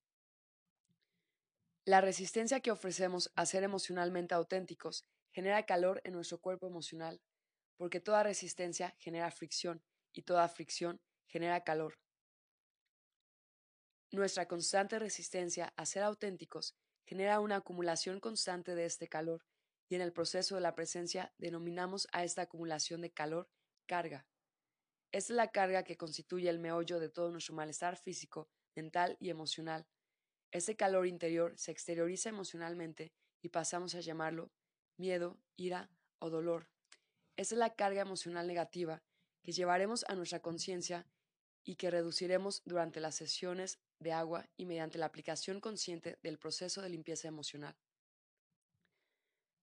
[1.87, 7.23] La resistencia que ofrecemos a ser emocionalmente auténticos genera calor en nuestro cuerpo emocional,
[7.77, 12.01] porque toda resistencia genera fricción y toda fricción genera calor.
[14.11, 19.47] Nuestra constante resistencia a ser auténticos genera una acumulación constante de este calor
[19.89, 23.49] y en el proceso de la presencia denominamos a esta acumulación de calor
[23.87, 24.27] carga.
[25.13, 29.31] Esta es la carga que constituye el meollo de todo nuestro malestar físico, mental y
[29.31, 29.87] emocional.
[30.53, 34.51] Este calor interior se exterioriza emocionalmente y pasamos a llamarlo
[34.97, 36.69] miedo, ira o dolor.
[37.37, 39.03] Esta es la carga emocional negativa
[39.43, 41.07] que llevaremos a nuestra conciencia
[41.65, 46.81] y que reduciremos durante las sesiones de agua y mediante la aplicación consciente del proceso
[46.81, 47.77] de limpieza emocional.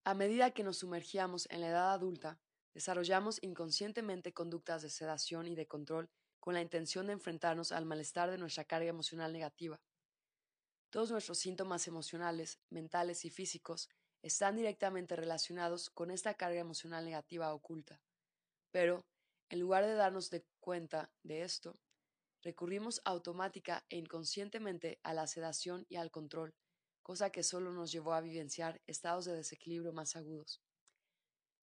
[0.04, 2.38] A medida que nos sumergíamos en la edad adulta,
[2.74, 8.30] desarrollamos inconscientemente conductas de sedación y de control con la intención de enfrentarnos al malestar
[8.30, 9.80] de nuestra carga emocional negativa.
[10.94, 13.88] Todos nuestros síntomas emocionales, mentales y físicos
[14.22, 18.00] están directamente relacionados con esta carga emocional negativa oculta.
[18.70, 19.04] Pero,
[19.48, 21.80] en lugar de darnos de cuenta de esto,
[22.42, 26.54] recurrimos automática e inconscientemente a la sedación y al control,
[27.02, 30.62] cosa que solo nos llevó a vivenciar estados de desequilibrio más agudos.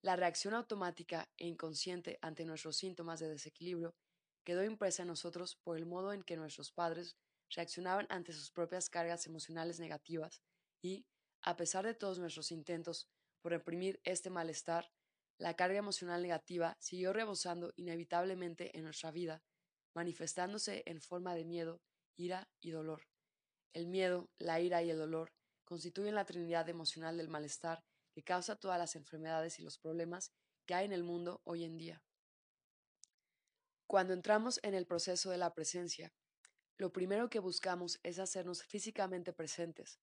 [0.02, 3.96] La reacción automática e inconsciente ante nuestros síntomas de desequilibrio
[4.44, 7.16] quedó impresa en nosotros por el modo en que nuestros padres
[7.56, 10.42] reaccionaban ante sus propias cargas emocionales negativas
[10.82, 11.06] y,
[11.42, 13.10] a pesar de todos nuestros intentos
[13.42, 14.92] por reprimir este malestar,
[15.38, 19.44] la carga emocional negativa siguió rebosando inevitablemente en nuestra vida,
[19.96, 21.82] manifestándose en forma de miedo,
[22.16, 23.08] ira y dolor.
[23.74, 25.34] El miedo, la ira y el dolor
[25.64, 27.84] constituyen la trinidad emocional del malestar
[28.14, 30.32] que causa todas las enfermedades y los problemas
[30.66, 32.04] que hay en el mundo hoy en día.
[33.88, 36.14] Cuando entramos en el proceso de la presencia,
[36.82, 40.00] lo primero que buscamos es hacernos físicamente presentes,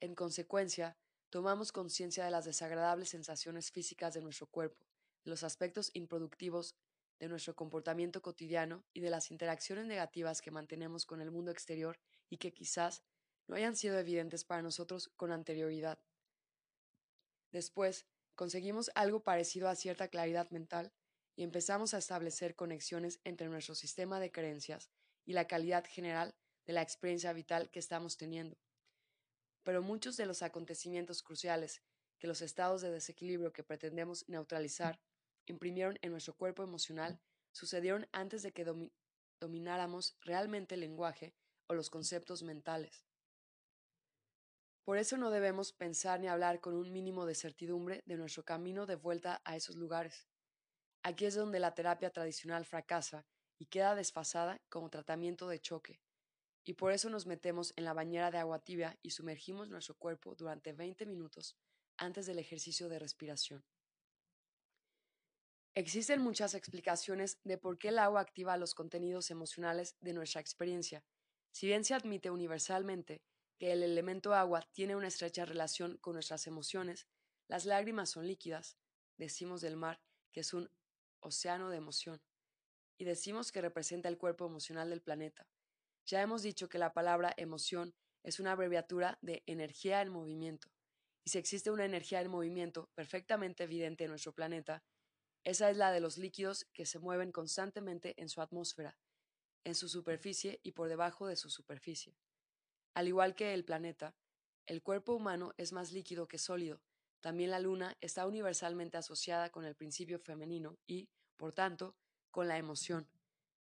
[0.00, 0.96] en consecuencia,
[1.28, 4.82] tomamos conciencia de las desagradables sensaciones físicas de nuestro cuerpo,
[5.24, 6.74] de los aspectos improductivos
[7.18, 12.00] de nuestro comportamiento cotidiano y de las interacciones negativas que mantenemos con el mundo exterior
[12.30, 13.02] y que quizás
[13.46, 15.98] no hayan sido evidentes para nosotros con anterioridad.
[17.52, 20.94] Después, conseguimos algo parecido a cierta claridad mental
[21.36, 24.90] y empezamos a establecer conexiones entre nuestro sistema de creencias
[25.26, 26.34] y la calidad general
[26.64, 28.56] de la experiencia vital que estamos teniendo
[29.66, 31.82] pero muchos de los acontecimientos cruciales
[32.20, 35.00] que los estados de desequilibrio que pretendemos neutralizar
[35.46, 38.64] imprimieron en nuestro cuerpo emocional sucedieron antes de que
[39.40, 41.34] domináramos realmente el lenguaje
[41.66, 43.04] o los conceptos mentales.
[44.84, 48.86] Por eso no debemos pensar ni hablar con un mínimo de certidumbre de nuestro camino
[48.86, 50.28] de vuelta a esos lugares.
[51.02, 53.26] Aquí es donde la terapia tradicional fracasa
[53.58, 56.00] y queda desfasada como tratamiento de choque,
[56.64, 60.34] y por eso nos metemos en la bañera de agua tibia y sumergimos nuestro cuerpo
[60.34, 61.56] durante 20 minutos
[61.96, 63.64] antes del ejercicio de respiración.
[65.76, 71.04] Existen muchas explicaciones de por qué el agua activa los contenidos emocionales de nuestra experiencia.
[71.52, 73.22] Si bien se admite universalmente
[73.58, 77.06] que el elemento agua tiene una estrecha relación con nuestras emociones,
[77.46, 78.76] las lágrimas son líquidas,
[79.18, 80.00] decimos del mar
[80.32, 80.68] que es un
[81.20, 82.20] océano de emoción,
[82.98, 85.48] y decimos que representa el cuerpo emocional del planeta.
[86.06, 90.68] Ya hemos dicho que la palabra emoción es una abreviatura de energía en movimiento,
[91.26, 94.84] y si existe una energía en movimiento perfectamente evidente en nuestro planeta,
[95.42, 98.96] esa es la de los líquidos que se mueven constantemente en su atmósfera,
[99.64, 102.16] en su superficie y por debajo de su superficie.
[102.94, 104.14] Al igual que el planeta,
[104.66, 106.80] el cuerpo humano es más líquido que sólido.
[107.20, 111.96] También la luna está universalmente asociada con el principio femenino y, por tanto,
[112.36, 113.08] con la emoción.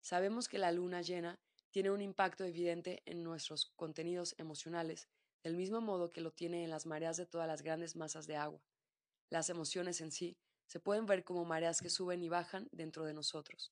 [0.02, 1.40] Sabemos que la luna llena
[1.72, 5.08] tiene un impacto evidente en nuestros contenidos emocionales,
[5.44, 8.36] del mismo modo que lo tiene en las mareas de todas las grandes masas de
[8.36, 8.62] agua.
[9.30, 13.14] Las emociones en sí se pueden ver como mareas que suben y bajan dentro de
[13.14, 13.72] nosotros.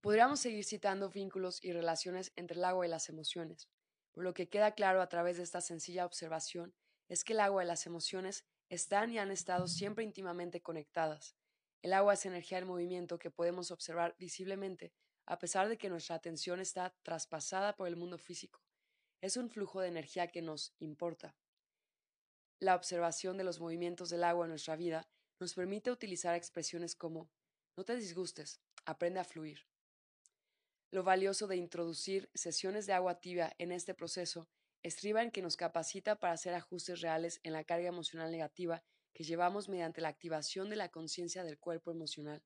[0.00, 3.68] Podríamos seguir citando vínculos y relaciones entre el agua y las emociones,
[4.10, 6.74] pero lo que queda claro a través de esta sencilla observación
[7.08, 11.36] es que el agua y las emociones están y han estado siempre íntimamente conectadas.
[11.84, 14.94] El agua es energía en movimiento que podemos observar visiblemente
[15.26, 18.62] a pesar de que nuestra atención está traspasada por el mundo físico.
[19.20, 21.36] Es un flujo de energía que nos importa.
[22.58, 25.06] La observación de los movimientos del agua en nuestra vida
[25.38, 27.30] nos permite utilizar expresiones como
[27.76, 29.66] no te disgustes, aprende a fluir.
[30.90, 34.48] Lo valioso de introducir sesiones de agua tibia en este proceso
[34.82, 38.82] estriba en que nos capacita para hacer ajustes reales en la carga emocional negativa
[39.14, 42.42] que llevamos mediante la activación de la conciencia del cuerpo emocional.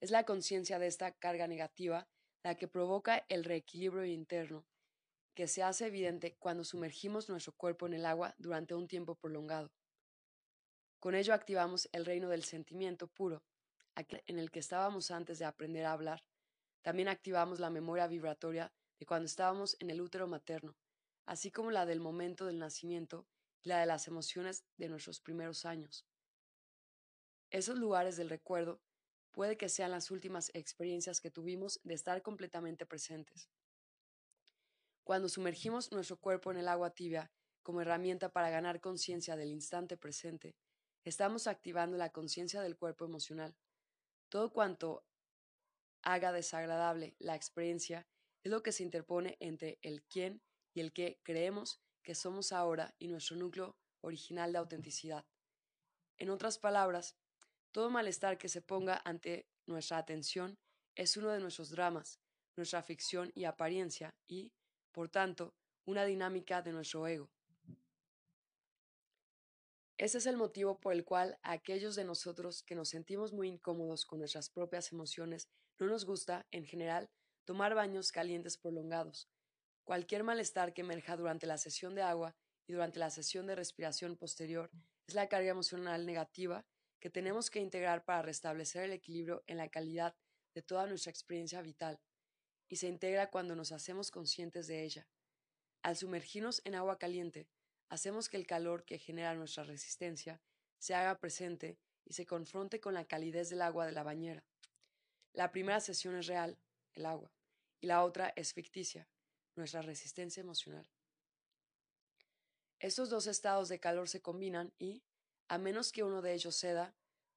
[0.00, 2.08] Es la conciencia de esta carga negativa
[2.44, 4.64] la que provoca el reequilibrio interno,
[5.34, 9.72] que se hace evidente cuando sumergimos nuestro cuerpo en el agua durante un tiempo prolongado.
[11.00, 13.42] Con ello activamos el reino del sentimiento puro,
[13.96, 16.22] en el que estábamos antes de aprender a hablar.
[16.82, 20.76] También activamos la memoria vibratoria de cuando estábamos en el útero materno,
[21.26, 23.26] así como la del momento del nacimiento
[23.64, 26.06] la de las emociones de nuestros primeros años.
[27.50, 28.80] Esos lugares del recuerdo
[29.32, 33.50] puede que sean las últimas experiencias que tuvimos de estar completamente presentes.
[35.02, 37.30] Cuando sumergimos nuestro cuerpo en el agua tibia
[37.62, 40.56] como herramienta para ganar conciencia del instante presente,
[41.04, 43.56] estamos activando la conciencia del cuerpo emocional.
[44.28, 45.04] Todo cuanto
[46.02, 48.06] haga desagradable la experiencia
[48.42, 50.42] es lo que se interpone entre el quién
[50.74, 55.24] y el qué creemos que somos ahora y nuestro núcleo original de autenticidad.
[56.18, 57.16] En otras palabras,
[57.72, 60.56] todo malestar que se ponga ante nuestra atención
[60.94, 62.20] es uno de nuestros dramas,
[62.56, 64.52] nuestra ficción y apariencia y,
[64.92, 67.30] por tanto, una dinámica de nuestro ego.
[69.96, 73.48] Ese es el motivo por el cual a aquellos de nosotros que nos sentimos muy
[73.48, 77.10] incómodos con nuestras propias emociones no nos gusta, en general,
[77.44, 79.28] tomar baños calientes prolongados.
[79.84, 82.34] Cualquier malestar que emerja durante la sesión de agua
[82.66, 84.70] y durante la sesión de respiración posterior
[85.06, 86.64] es la carga emocional negativa
[87.00, 90.16] que tenemos que integrar para restablecer el equilibrio en la calidad
[90.54, 92.00] de toda nuestra experiencia vital
[92.66, 95.06] y se integra cuando nos hacemos conscientes de ella.
[95.82, 97.46] Al sumergirnos en agua caliente,
[97.90, 100.40] hacemos que el calor que genera nuestra resistencia
[100.78, 104.46] se haga presente y se confronte con la calidez del agua de la bañera.
[105.34, 106.58] La primera sesión es real,
[106.94, 107.30] el agua,
[107.80, 109.08] y la otra es ficticia,
[109.56, 110.88] nuestra resistencia emocional.
[112.80, 115.02] Estos dos estados de calor se combinan y,
[115.48, 116.94] a menos que uno de ellos ceda,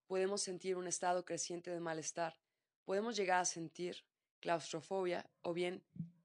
[0.07, 2.39] podemos sentir un estado creciente de malestar,
[2.85, 4.05] podemos llegar a sentir
[4.39, 5.83] claustrofobia o bien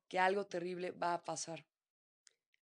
[0.08, 1.66] que algo terrible va a pasar.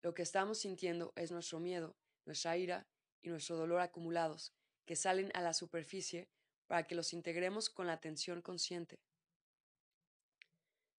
[0.02, 2.88] Lo que estamos sintiendo es nuestro miedo, nuestra ira
[3.22, 4.54] y nuestro dolor acumulados,
[4.86, 6.30] que salen a la superficie
[6.68, 9.00] para que los integremos con la atención consciente.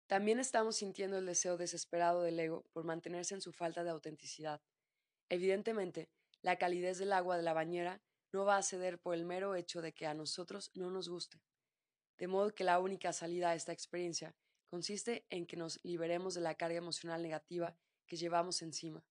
[0.08, 4.62] También estamos sintiendo el deseo desesperado del ego por mantenerse en su falta de autenticidad.
[5.30, 6.10] Evidentemente,
[6.42, 9.82] la calidez del agua de la bañera no va a ceder por el mero hecho
[9.82, 11.42] de que a nosotros no nos guste
[12.18, 14.36] de modo que la única salida a esta experiencia
[14.70, 19.06] consiste en que nos liberemos de la carga emocional negativa que llevamos encima.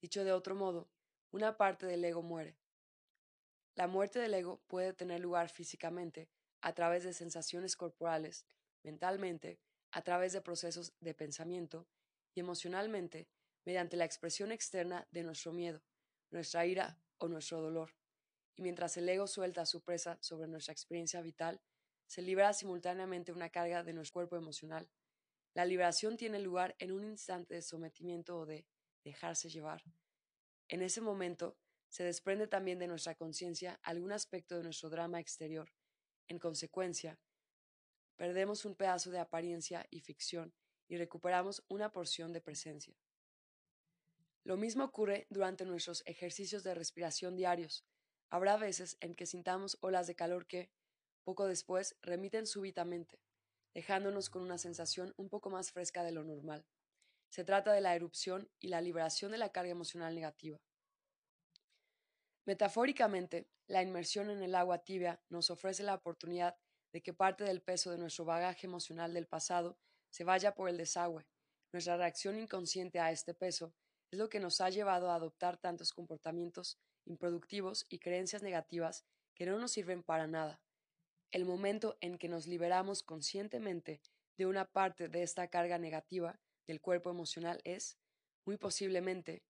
[0.00, 0.88] Dicho de otro modo,
[1.30, 2.58] una parte del ego muere.
[3.74, 6.28] La muerte del ego puede tener lugar físicamente,
[6.60, 8.46] a través de sensaciones corporales,
[8.82, 9.58] mentalmente,
[9.94, 11.86] a través de procesos de pensamiento
[12.34, 13.28] y emocionalmente,
[13.64, 15.84] mediante la expresión externa de nuestro miedo,
[16.30, 17.94] nuestra ira o nuestro dolor.
[18.56, 21.62] Y mientras el ego suelta su presa sobre nuestra experiencia vital,
[22.08, 24.90] se libera simultáneamente una carga de nuestro cuerpo emocional.
[25.54, 28.66] La liberación tiene lugar en un instante de sometimiento o de
[29.04, 29.84] dejarse llevar.
[30.66, 31.56] En ese momento
[31.88, 35.70] se desprende también de nuestra conciencia algún aspecto de nuestro drama exterior.
[36.26, 37.20] En consecuencia,
[38.16, 40.54] perdemos un pedazo de apariencia y ficción
[40.88, 42.94] y recuperamos una porción de presencia.
[44.44, 47.84] Lo mismo ocurre durante nuestros ejercicios de respiración diarios.
[48.28, 50.70] Habrá veces en que sintamos olas de calor que,
[51.24, 53.18] poco después remiten súbitamente,
[53.72, 56.66] dejándonos con una sensación un poco más fresca de lo normal.
[57.30, 60.60] Se trata de la erupción y la liberación de la carga emocional negativa.
[62.44, 66.56] Metafóricamente, la inmersión en el agua tibia nos ofrece la oportunidad
[66.94, 69.76] de que parte del peso de nuestro bagaje emocional del pasado
[70.10, 71.26] se vaya por el desagüe.
[71.72, 73.74] Nuestra reacción inconsciente a este peso
[74.12, 79.44] es lo que nos ha llevado a adoptar tantos comportamientos improductivos y creencias negativas que
[79.44, 80.62] no nos sirven para nada.
[81.32, 84.00] El momento en que nos liberamos conscientemente
[84.36, 86.38] de una parte de esta carga negativa
[86.68, 87.98] del cuerpo emocional es,
[88.44, 89.42] muy posiblemente,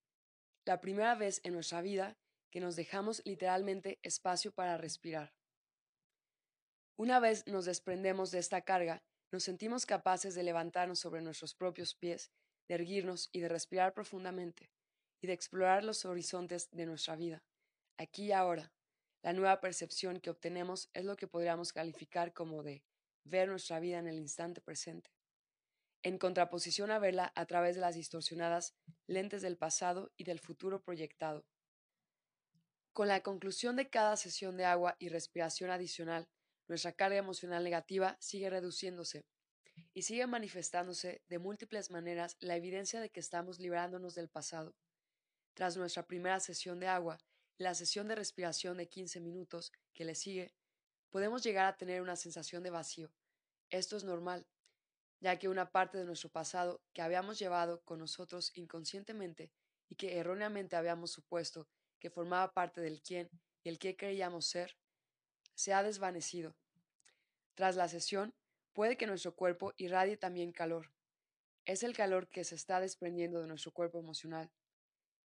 [0.64, 2.16] la primera vez en nuestra vida
[2.50, 5.34] que nos dejamos literalmente espacio para respirar.
[6.96, 11.94] Una vez nos desprendemos de esta carga, nos sentimos capaces de levantarnos sobre nuestros propios
[11.94, 12.30] pies,
[12.68, 14.70] de erguirnos y de respirar profundamente,
[15.20, 17.42] y de explorar los horizontes de nuestra vida,
[17.98, 18.72] aquí y ahora,
[19.22, 22.84] la nueva percepción que obtenemos es lo que podríamos calificar como de
[23.24, 25.10] ver nuestra vida en el instante presente,
[26.02, 28.74] en contraposición a verla a través de las distorsionadas
[29.06, 31.44] lentes del pasado y del futuro proyectado.
[32.92, 36.28] Con la conclusión de cada sesión de agua y respiración adicional,
[36.68, 39.24] nuestra carga emocional negativa sigue reduciéndose
[39.92, 44.74] y sigue manifestándose de múltiples maneras la evidencia de que estamos liberándonos del pasado.
[45.54, 47.18] Tras nuestra primera sesión de agua
[47.58, 50.54] la sesión de respiración de 15 minutos que le sigue,
[51.10, 53.12] podemos llegar a tener una sensación de vacío.
[53.70, 54.46] Esto es normal,
[55.20, 59.52] ya que una parte de nuestro pasado que habíamos llevado con nosotros inconscientemente
[59.88, 61.68] y que erróneamente habíamos supuesto
[62.00, 63.30] que formaba parte del quién
[63.62, 64.76] y el que creíamos ser,
[65.54, 66.56] se ha desvanecido.
[67.54, 68.34] Tras la sesión,
[68.72, 70.92] puede que nuestro cuerpo irradie también calor.
[71.64, 74.50] Es el calor que se está desprendiendo de nuestro cuerpo emocional.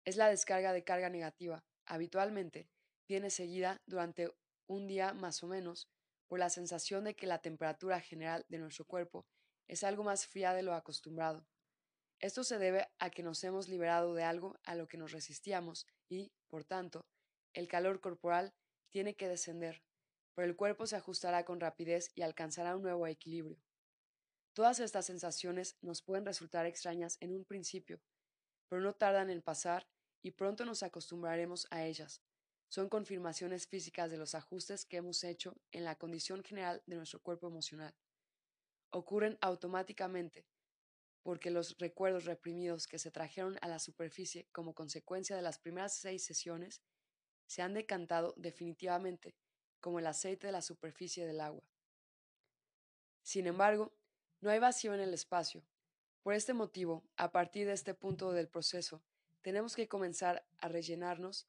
[0.05, 1.65] Es la descarga de carga negativa.
[1.85, 2.69] Habitualmente
[3.07, 4.33] viene seguida durante
[4.67, 5.89] un día más o menos
[6.27, 9.27] por la sensación de que la temperatura general de nuestro cuerpo
[9.69, 11.47] es algo más fría de lo acostumbrado.
[12.19, 15.87] Esto se debe a que nos hemos liberado de algo a lo que nos resistíamos
[16.09, 17.07] y, por tanto,
[17.53, 18.55] el calor corporal
[18.91, 19.83] tiene que descender,
[20.37, 23.59] pero el cuerpo se ajustará con rapidez y alcanzará un nuevo equilibrio.
[24.53, 28.03] Todas estas sensaciones nos pueden resultar extrañas en un principio,
[28.69, 29.89] pero no tardan en pasar
[30.23, 32.23] y pronto nos acostumbraremos a ellas.
[32.69, 37.23] Son confirmaciones físicas de los ajustes que hemos hecho en la condición general de nuestro
[37.23, 37.95] cuerpo emocional.
[38.91, 40.47] Ocurren automáticamente,
[41.23, 45.97] porque los recuerdos reprimidos que se trajeron a la superficie como consecuencia de las primeras
[45.97, 46.83] seis sesiones
[47.47, 49.35] se han decantado definitivamente
[49.87, 51.63] como el aceite de la superficie del agua.
[53.23, 53.95] Sin embargo,
[54.41, 55.65] no hay vacío en el espacio.
[56.25, 59.05] Por este motivo, a partir de este punto del proceso,
[59.43, 61.47] tenemos que comenzar a rellenarnos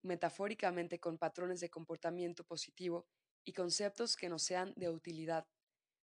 [0.00, 3.08] metafóricamente con patrones de comportamiento positivo
[3.42, 5.48] y conceptos que nos sean de utilidad.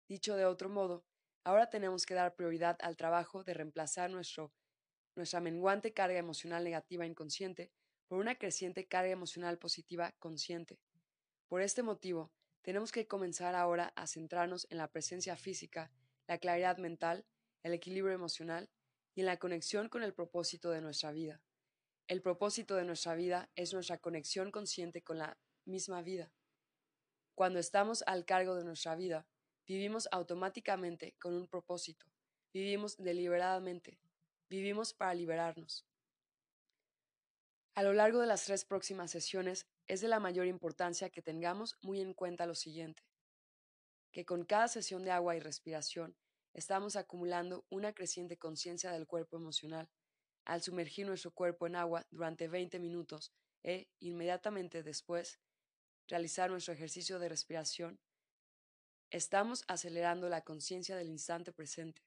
[0.09, 1.05] Dicho de otro modo,
[1.45, 7.71] Ahora tenemos que dar prioridad al trabajo de reemplazar nuestra menguante carga emocional negativa inconsciente
[8.09, 10.77] por una creciente carga emocional positiva consciente.
[11.49, 12.31] Por este motivo,
[12.61, 15.91] tenemos que comenzar ahora a centrarnos en la presencia física,
[16.27, 17.25] la claridad mental,
[17.63, 18.69] el equilibrio emocional
[19.15, 21.41] y en la conexión con el propósito de nuestra vida.
[22.07, 26.31] El propósito de nuestra vida es nuestra conexión consciente con la misma vida.
[27.35, 29.27] Cuando estamos al cargo de nuestra vida,
[29.69, 32.07] Vivimos automáticamente con un propósito.
[32.51, 33.99] Vivimos deliberadamente.
[34.49, 35.85] Vivimos para liberarnos.
[37.75, 41.75] A lo largo de las tres próximas sesiones es de la mayor importancia que tengamos
[41.81, 43.03] muy en cuenta lo siguiente,
[44.13, 46.15] que con cada sesión de agua y respiración
[46.53, 49.89] estamos acumulando una creciente conciencia del cuerpo emocional.
[50.45, 53.33] Al sumergir nuestro cuerpo en agua durante 20 minutos
[53.63, 55.39] e, inmediatamente después,
[56.07, 57.99] realizar nuestro ejercicio de respiración,
[59.11, 62.03] Estamos acelerando la conciencia del instante presente.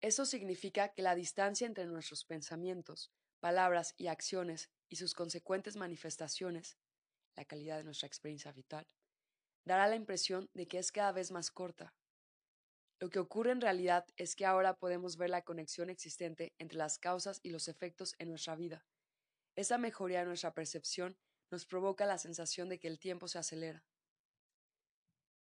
[0.00, 6.76] Eso significa que la distancia entre nuestros pensamientos, palabras y acciones y sus consecuentes manifestaciones,
[7.34, 8.86] la calidad de nuestra experiencia vital,
[9.64, 11.94] dará la impresión de que es cada vez más corta.
[12.98, 16.98] Lo que ocurre en realidad es que ahora podemos ver la conexión existente entre las
[16.98, 18.86] causas y los efectos en nuestra vida.
[19.54, 21.18] Esa mejoría de nuestra percepción
[21.50, 23.84] nos provoca la sensación de que el tiempo se acelera.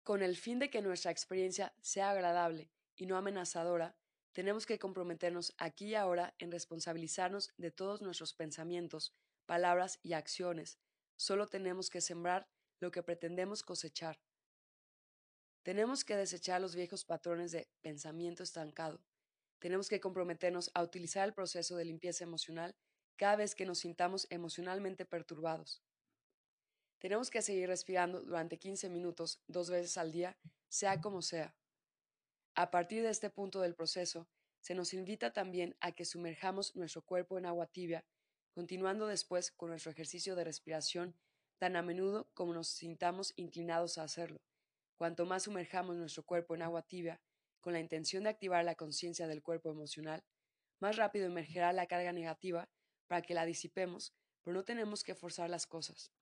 [0.03, 3.97] Con el fin de que nuestra experiencia sea agradable y no amenazadora,
[4.35, 9.15] tenemos que comprometernos aquí y ahora en responsabilizarnos de todos nuestros pensamientos,
[9.45, 10.77] palabras y acciones.
[11.15, 12.45] Solo tenemos que sembrar
[12.81, 14.19] lo que pretendemos cosechar.
[15.63, 18.99] Tenemos que desechar los viejos patrones de pensamiento estancado.
[19.59, 22.75] Tenemos que comprometernos a utilizar el proceso de limpieza emocional
[23.15, 25.81] cada vez que nos sintamos emocionalmente perturbados.
[26.99, 31.55] Tenemos que seguir respirando durante 15 minutos, dos veces al día, sea como sea.
[32.57, 34.29] A partir de este punto del proceso,
[34.61, 38.05] se nos invita también a que sumerjamos nuestro cuerpo en agua tibia,
[38.53, 41.17] continuando después con nuestro ejercicio de respiración
[41.57, 44.41] tan a menudo como nos sintamos inclinados a hacerlo.
[44.95, 47.21] Cuanto más sumerjamos nuestro cuerpo en agua tibia,
[47.59, 50.23] con la intención de activar la conciencia del cuerpo emocional,
[50.79, 52.69] más rápido emergerá la carga negativa
[53.07, 56.13] para que la disipemos, pero no tenemos que forzar las cosas.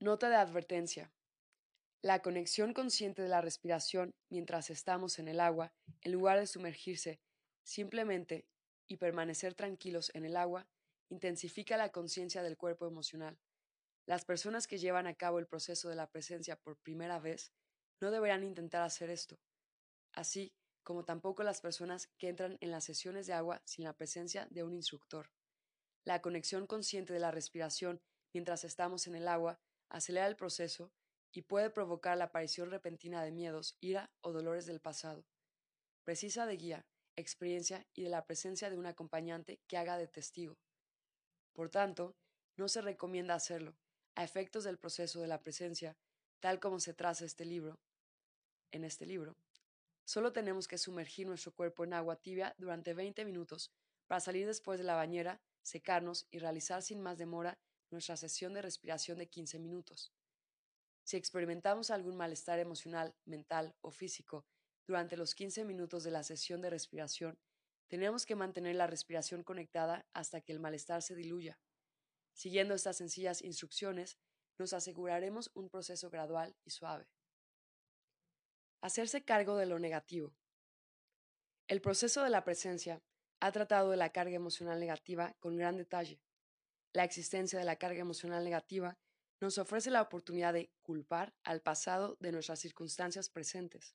[0.00, 1.12] Nota de advertencia.
[2.00, 5.72] La conexión consciente de la respiración mientras estamos en el agua,
[6.02, 7.20] en lugar de sumergirse
[7.64, 8.46] simplemente
[8.86, 10.68] y permanecer tranquilos en el agua,
[11.10, 13.36] intensifica la conciencia del cuerpo emocional.
[14.06, 17.52] Las personas que llevan a cabo el proceso de la presencia por primera vez
[18.00, 19.40] no deberán intentar hacer esto,
[20.12, 24.46] así como tampoco las personas que entran en las sesiones de agua sin la presencia
[24.50, 25.30] de un instructor.
[26.04, 28.00] La conexión consciente de la respiración
[28.32, 30.92] mientras estamos en el agua acelera el proceso
[31.32, 35.24] y puede provocar la aparición repentina de miedos, ira o dolores del pasado.
[36.04, 40.56] Precisa de guía, experiencia y de la presencia de un acompañante que haga de testigo.
[41.52, 42.16] Por tanto,
[42.56, 43.76] no se recomienda hacerlo,
[44.14, 45.96] a efectos del proceso de la presencia,
[46.40, 47.78] tal como se traza este libro.
[48.70, 49.36] En este libro,
[50.04, 53.70] solo tenemos que sumergir nuestro cuerpo en agua tibia durante 20 minutos
[54.06, 57.58] para salir después de la bañera, secarnos y realizar sin más demora
[57.90, 60.12] nuestra sesión de respiración de 15 minutos.
[61.08, 64.44] Si experimentamos algún malestar emocional, mental o físico
[64.86, 67.38] durante los 15 minutos de la sesión de respiración,
[67.86, 71.58] tenemos que mantener la respiración conectada hasta que el malestar se diluya.
[72.34, 74.18] Siguiendo estas sencillas instrucciones,
[74.58, 77.08] nos aseguraremos un proceso gradual y suave.
[78.82, 80.36] Hacerse cargo de lo negativo.
[81.68, 83.02] El proceso de la presencia
[83.40, 86.20] ha tratado de la carga emocional negativa con gran detalle.
[86.92, 88.98] La existencia de la carga emocional negativa
[89.40, 93.94] nos ofrece la oportunidad de culpar al pasado de nuestras circunstancias presentes.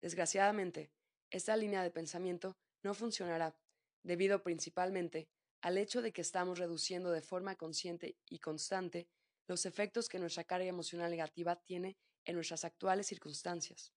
[0.00, 0.90] Desgraciadamente,
[1.30, 3.56] esta línea de pensamiento no funcionará,
[4.02, 5.28] debido principalmente
[5.60, 9.08] al hecho de que estamos reduciendo de forma consciente y constante
[9.48, 13.92] los efectos que nuestra carga emocional negativa tiene en nuestras actuales circunstancias.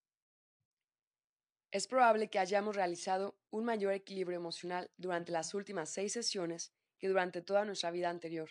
[1.72, 7.07] Es probable que hayamos realizado un mayor equilibrio emocional durante las últimas seis sesiones que
[7.07, 8.49] durante toda nuestra vida anterior.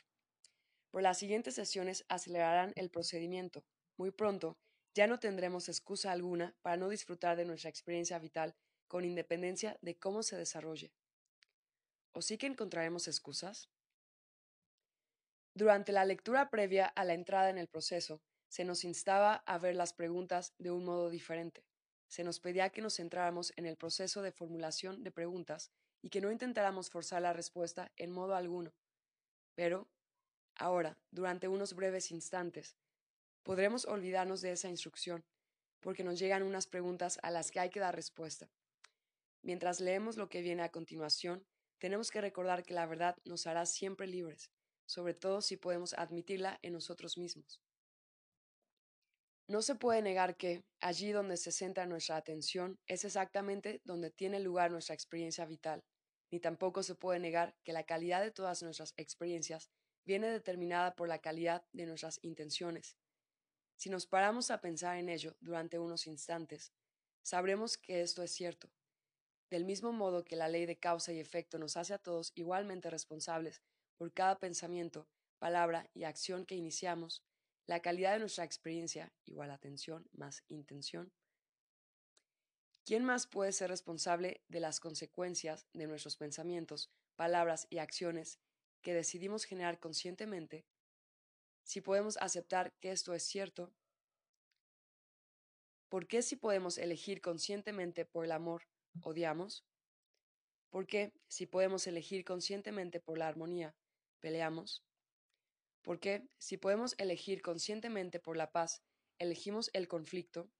[0.90, 3.64] Por las siguientes sesiones acelerarán el procedimiento.
[3.96, 4.56] Muy pronto,
[4.94, 8.54] ya no tendremos excusa alguna para no disfrutar de nuestra experiencia vital
[8.86, 10.92] con independencia de cómo se desarrolle.
[12.12, 13.68] ¿O sí que encontraremos excusas?
[15.54, 19.76] Durante la lectura previa a la entrada en el proceso, se nos instaba a ver
[19.76, 21.64] las preguntas de un modo diferente.
[22.08, 25.70] Se nos pedía que nos centráramos en el proceso de formulación de preguntas
[26.00, 28.72] y que no intentáramos forzar la respuesta en modo alguno.
[29.54, 29.88] Pero,
[30.58, 32.76] ahora, durante unos breves instantes,
[33.42, 35.24] podremos olvidarnos de esa instrucción,
[35.80, 38.50] porque nos llegan unas preguntas a las que hay que dar respuesta.
[39.42, 41.46] Mientras leemos lo que viene a continuación,
[41.78, 44.50] tenemos que recordar que la verdad nos hará siempre libres,
[44.84, 47.60] sobre todo si podemos admitirla en nosotros mismos.
[49.46, 54.40] No se puede negar que, allí donde se centra nuestra atención, es exactamente donde tiene
[54.40, 55.84] lugar nuestra experiencia vital,
[56.30, 59.70] ni tampoco se puede negar que la calidad de todas nuestras experiencias
[60.08, 62.96] viene determinada por la calidad de nuestras intenciones.
[63.76, 66.72] Si nos paramos a pensar en ello durante unos instantes,
[67.22, 68.70] sabremos que esto es cierto.
[69.50, 72.88] Del mismo modo que la ley de causa y efecto nos hace a todos igualmente
[72.88, 73.60] responsables
[73.98, 75.06] por cada pensamiento,
[75.38, 77.22] palabra y acción que iniciamos,
[77.66, 81.12] la calidad de nuestra experiencia, igual atención más intención.
[82.86, 88.38] ¿Quién más puede ser responsable de las consecuencias de nuestros pensamientos, palabras y acciones
[88.82, 90.66] que decidimos generar conscientemente?
[91.62, 93.72] Si podemos aceptar que esto es cierto,
[95.88, 98.62] ¿por qué si podemos elegir conscientemente por el amor,
[99.02, 99.66] odiamos?
[100.70, 103.74] ¿Por qué si podemos elegir conscientemente por la armonía,
[104.20, 104.84] peleamos?
[105.82, 108.82] Porque si podemos elegir conscientemente por la paz,
[109.18, 110.50] elegimos el conflicto.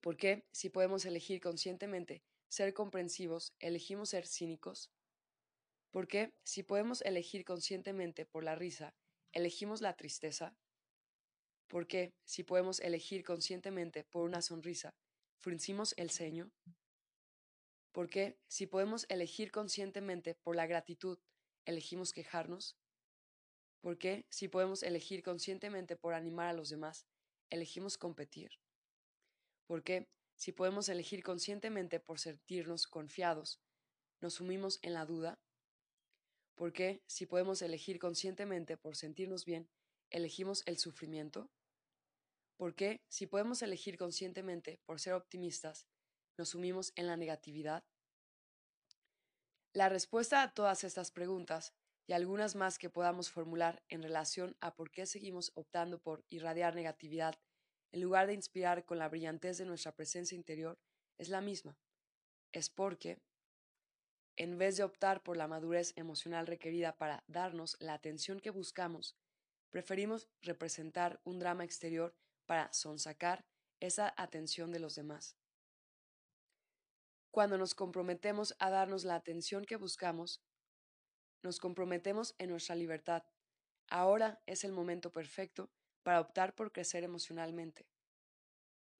[0.00, 4.90] Porque si podemos elegir conscientemente ser comprensivos, elegimos ser cínicos.
[5.90, 8.94] Porque si podemos elegir conscientemente por la risa,
[9.32, 10.56] elegimos la tristeza.
[11.66, 14.94] Porque si podemos elegir conscientemente por una sonrisa,
[15.38, 16.50] fruncimos el ceño.
[17.92, 21.18] Porque si podemos elegir conscientemente por la gratitud,
[21.64, 22.78] elegimos quejarnos.
[23.80, 27.06] ¿Por qué, si podemos elegir conscientemente por animar a los demás,
[27.50, 28.50] elegimos competir?
[29.66, 33.60] ¿Por qué, si podemos elegir conscientemente por sentirnos confiados,
[34.20, 35.38] nos sumimos en la duda?
[36.58, 39.70] ¿Por qué, si podemos elegir conscientemente por sentirnos bien,
[40.10, 41.52] elegimos el sufrimiento?
[42.56, 45.86] ¿Por qué, si podemos elegir conscientemente por ser optimistas,
[46.36, 47.84] nos sumimos en la negatividad?
[49.72, 51.74] La respuesta a todas estas preguntas
[52.08, 56.74] y algunas más que podamos formular en relación a por qué seguimos optando por irradiar
[56.74, 57.38] negatividad
[57.92, 60.76] en lugar de inspirar con la brillantez de nuestra presencia interior
[61.18, 61.78] es la misma.
[62.50, 63.22] Es porque,
[64.38, 69.16] en vez de optar por la madurez emocional requerida para darnos la atención que buscamos,
[69.68, 72.14] preferimos representar un drama exterior
[72.46, 73.44] para sonsacar
[73.80, 75.36] esa atención de los demás.
[77.32, 80.40] Cuando nos comprometemos a darnos la atención que buscamos,
[81.42, 83.24] nos comprometemos en nuestra libertad.
[83.88, 85.72] Ahora es el momento perfecto
[86.04, 87.88] para optar por crecer emocionalmente.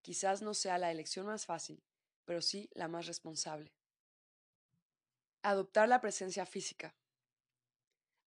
[0.02, 1.84] Quizás no sea la elección más fácil,
[2.24, 3.77] pero sí la más responsable.
[5.42, 6.96] Adoptar la presencia física.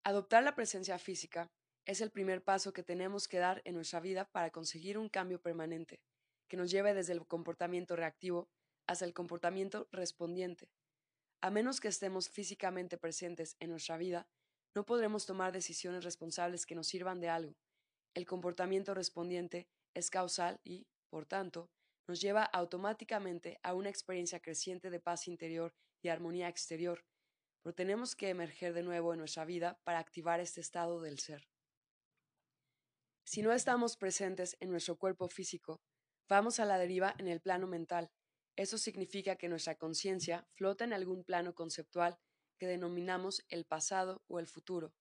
[0.03, 1.51] Adoptar la presencia física
[1.85, 5.41] es el primer paso que tenemos que dar en nuestra vida para conseguir un cambio
[5.41, 5.99] permanente,
[6.47, 8.49] que nos lleve desde el comportamiento reactivo
[8.87, 10.69] hasta el comportamiento respondiente,
[11.43, 14.27] a menos que estemos físicamente presentes en nuestra vida,
[14.75, 17.57] no podremos tomar decisiones responsables que nos sirvan de algo.
[18.13, 21.71] El comportamiento respondiente es causal y, por tanto,
[22.07, 27.05] nos lleva automáticamente a una experiencia creciente de paz interior y armonía exterior,
[27.61, 31.47] pero tenemos que emerger de nuevo en nuestra vida para activar este estado del ser.
[33.23, 35.81] Si no estamos presentes en nuestro cuerpo físico,
[36.27, 38.11] vamos a la deriva en el plano mental.
[38.55, 42.17] Eso significa que nuestra conciencia flota en algún plano conceptual
[42.57, 44.93] que denominamos el pasado o el futuro,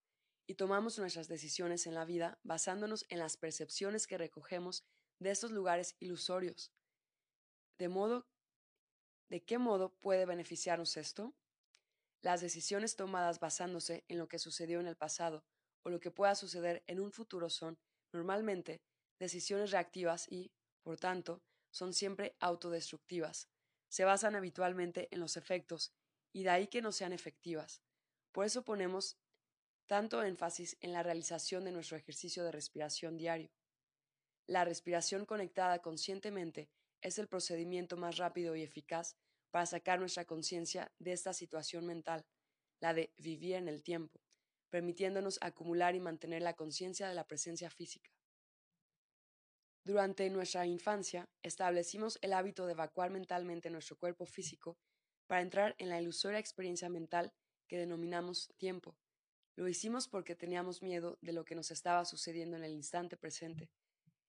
[0.47, 4.85] y tomamos nuestras decisiones en la vida basándonos en las percepciones que recogemos
[5.19, 6.73] de estos lugares ilusorios.
[7.79, 8.27] De modo,
[9.31, 11.35] ¿de qué modo puede beneficiarnos esto?
[12.21, 15.45] Las decisiones tomadas basándose en lo que sucedió en el pasado
[15.83, 17.79] o lo que pueda suceder en un futuro son,
[18.13, 18.83] normalmente,
[19.19, 20.53] decisiones reactivas y,
[20.83, 23.49] por tanto, son siempre autodestructivas.
[23.89, 25.95] Se basan habitualmente en los efectos
[26.33, 27.83] y de ahí que no sean efectivas.
[28.33, 29.17] Por eso ponemos
[29.87, 33.51] tanto énfasis en la realización de nuestro ejercicio de respiración diario.
[34.47, 36.69] La respiración conectada conscientemente
[37.03, 39.17] es el procedimiento más rápido y eficaz
[39.51, 42.25] para sacar nuestra conciencia de esta situación mental,
[42.81, 44.21] la de vivir en el tiempo,
[44.71, 48.11] permitiéndonos acumular y mantener la conciencia de la presencia física.
[49.85, 54.79] Durante nuestra infancia establecimos el hábito de evacuar mentalmente nuestro cuerpo físico
[55.27, 57.33] para entrar en la ilusoria experiencia mental
[57.67, 58.97] que denominamos tiempo.
[59.57, 63.71] Lo hicimos porque teníamos miedo de lo que nos estaba sucediendo en el instante presente.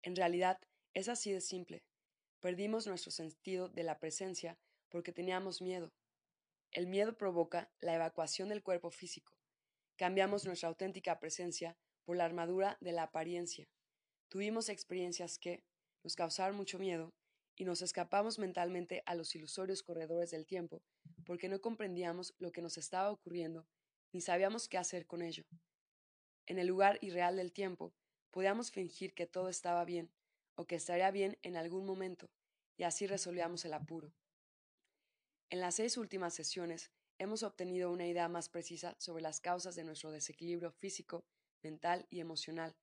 [0.03, 0.61] En realidad,
[0.95, 1.85] es así de simple.
[2.41, 4.59] Perdimos nuestro sentido de la presencia
[4.91, 5.93] porque teníamos miedo.
[6.71, 9.33] El miedo provoca la evacuación del cuerpo físico.
[9.97, 13.69] Cambiamos nuestra auténtica presencia por la armadura de la apariencia.
[14.29, 15.65] Tuvimos experiencias que
[16.05, 17.13] nos causaron mucho miedo
[17.57, 20.81] y nos escapamos mentalmente a los ilusorios corredores del tiempo
[21.27, 23.67] porque no comprendíamos lo que nos estaba ocurriendo
[24.13, 25.45] ni sabíamos qué hacer con ello.
[26.47, 27.93] En el lugar irreal del tiempo,
[28.31, 30.11] podíamos fingir que todo estaba bien
[30.59, 32.29] o que estaría bien en algún momento,
[32.77, 34.13] y así resolvíamos el apuro.
[35.51, 39.85] En las seis últimas sesiones hemos obtenido una idea más precisa sobre las causas de
[39.85, 41.25] nuestro desequilibrio físico,
[41.63, 42.75] mental y emocional.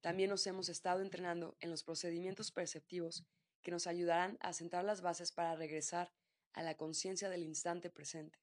[0.00, 3.24] También nos hemos estado entrenando en los procedimientos perceptivos
[3.62, 6.10] que nos ayudarán a sentar las bases para regresar
[6.52, 8.40] a la conciencia del instante presente.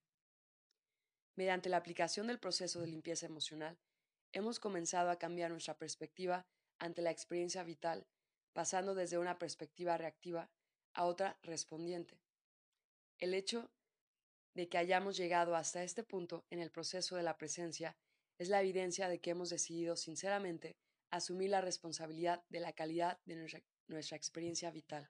[1.36, 3.78] Mediante la aplicación del proceso de limpieza emocional,
[4.32, 6.48] hemos comenzado a cambiar nuestra perspectiva
[6.80, 8.08] ante la experiencia vital,
[8.58, 10.50] pasando desde una perspectiva reactiva
[10.96, 12.20] a otra respondiente.
[13.20, 13.70] El hecho
[14.56, 17.96] de que hayamos llegado hasta este punto en el proceso de la presencia
[18.40, 20.76] es la evidencia de que hemos decidido sinceramente
[21.12, 25.08] asumir la responsabilidad de la calidad de nuestra experiencia vital.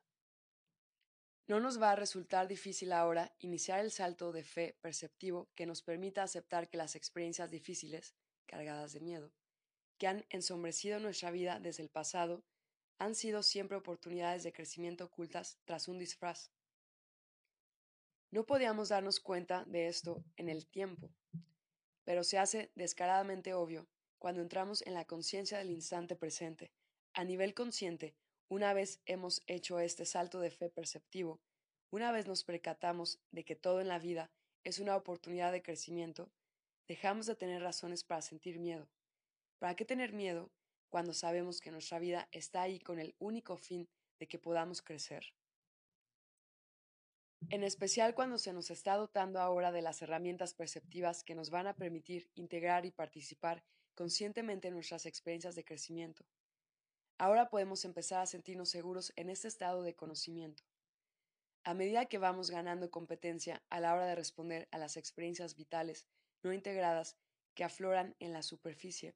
[1.47, 5.81] No nos va a resultar difícil ahora iniciar el salto de fe perceptivo que nos
[5.81, 8.13] permita aceptar que las experiencias difíciles,
[8.45, 9.31] cargadas de miedo,
[9.97, 12.43] que han ensombrecido nuestra vida desde el pasado,
[12.99, 16.51] han sido siempre oportunidades de crecimiento ocultas tras un disfraz.
[18.31, 21.09] No podíamos darnos cuenta de esto en el tiempo,
[22.03, 23.87] pero se hace descaradamente obvio
[24.17, 26.71] cuando entramos en la conciencia del instante presente.
[27.13, 28.15] A nivel consciente,
[28.49, 31.39] una vez hemos hecho este salto de fe perceptivo,
[31.89, 34.29] una vez nos percatamos de que todo en la vida
[34.63, 36.29] es una oportunidad de crecimiento,
[36.87, 38.89] dejamos de tener razones para sentir miedo.
[39.59, 40.51] ¿Para qué tener miedo
[40.89, 43.87] cuando sabemos que nuestra vida está ahí con el único fin
[44.19, 45.33] de que podamos crecer?
[47.49, 51.67] En especial cuando se nos está dotando ahora de las herramientas perceptivas que nos van
[51.67, 53.63] a permitir integrar y participar
[53.95, 56.25] conscientemente en nuestras experiencias de crecimiento.
[57.17, 60.63] Ahora podemos empezar a sentirnos seguros en este estado de conocimiento.
[61.63, 66.05] A medida que vamos ganando competencia a la hora de responder a las experiencias vitales
[66.43, 67.17] no integradas
[67.55, 69.15] que afloran en la superficie,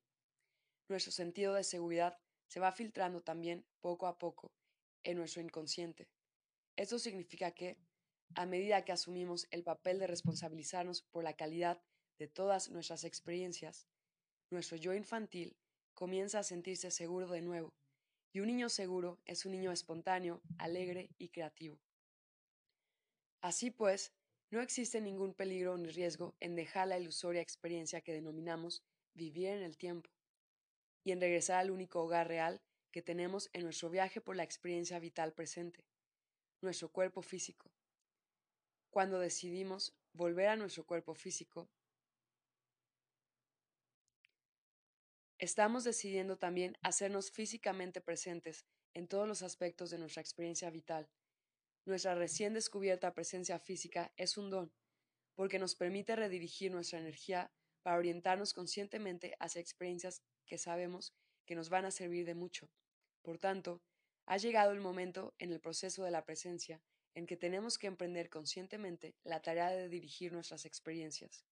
[0.89, 2.17] nuestro sentido de seguridad
[2.47, 4.51] se va filtrando también poco a poco
[5.03, 6.09] en nuestro inconsciente.
[6.75, 7.77] Esto significa que,
[8.35, 11.81] a medida que asumimos el papel de responsabilizarnos por la calidad
[12.17, 13.87] de todas nuestras experiencias,
[14.51, 15.57] nuestro yo infantil
[15.93, 17.73] comienza a sentirse seguro de nuevo
[18.33, 21.79] y un niño seguro es un niño espontáneo, alegre y creativo.
[23.41, 24.13] Así pues,
[24.51, 29.63] no existe ningún peligro ni riesgo en dejar la ilusoria experiencia que denominamos vivir en
[29.63, 30.09] el tiempo
[31.03, 34.99] y en regresar al único hogar real que tenemos en nuestro viaje por la experiencia
[34.99, 35.85] vital presente,
[36.61, 37.71] nuestro cuerpo físico.
[38.89, 41.69] Cuando decidimos volver a nuestro cuerpo físico,
[45.41, 51.09] Estamos decidiendo también hacernos físicamente presentes en todos los aspectos de nuestra experiencia vital.
[51.83, 54.71] Nuestra recién descubierta presencia física es un don,
[55.33, 60.21] porque nos permite redirigir nuestra energía para orientarnos conscientemente hacia experiencias
[60.51, 61.13] que sabemos
[61.45, 62.69] que nos van a servir de mucho.
[63.21, 63.81] Por tanto,
[64.25, 66.81] ha llegado el momento en el proceso de la presencia
[67.13, 71.45] en que tenemos que emprender conscientemente la tarea de dirigir nuestras experiencias.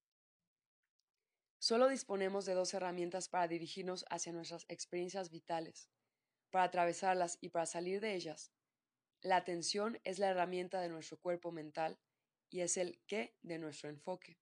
[1.59, 5.89] Solo disponemos de dos herramientas para dirigirnos hacia nuestras experiencias vitales,
[6.49, 8.51] para atravesarlas y para salir de ellas.
[9.21, 11.97] La atención es la herramienta de nuestro cuerpo mental
[12.49, 14.37] y es el qué de nuestro enfoque.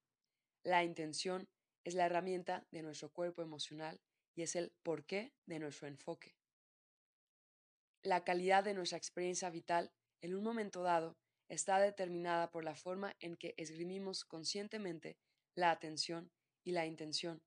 [0.63, 1.47] La intención
[1.83, 4.01] es la herramienta de nuestro cuerpo emocional
[4.37, 6.35] y es el por qué de nuestro enfoque.
[8.03, 11.17] La calidad de nuestra experiencia vital en un momento dado
[11.49, 15.17] está determinada por la forma en que esgrimimos conscientemente
[15.55, 16.31] la atención
[16.63, 17.41] y la intención.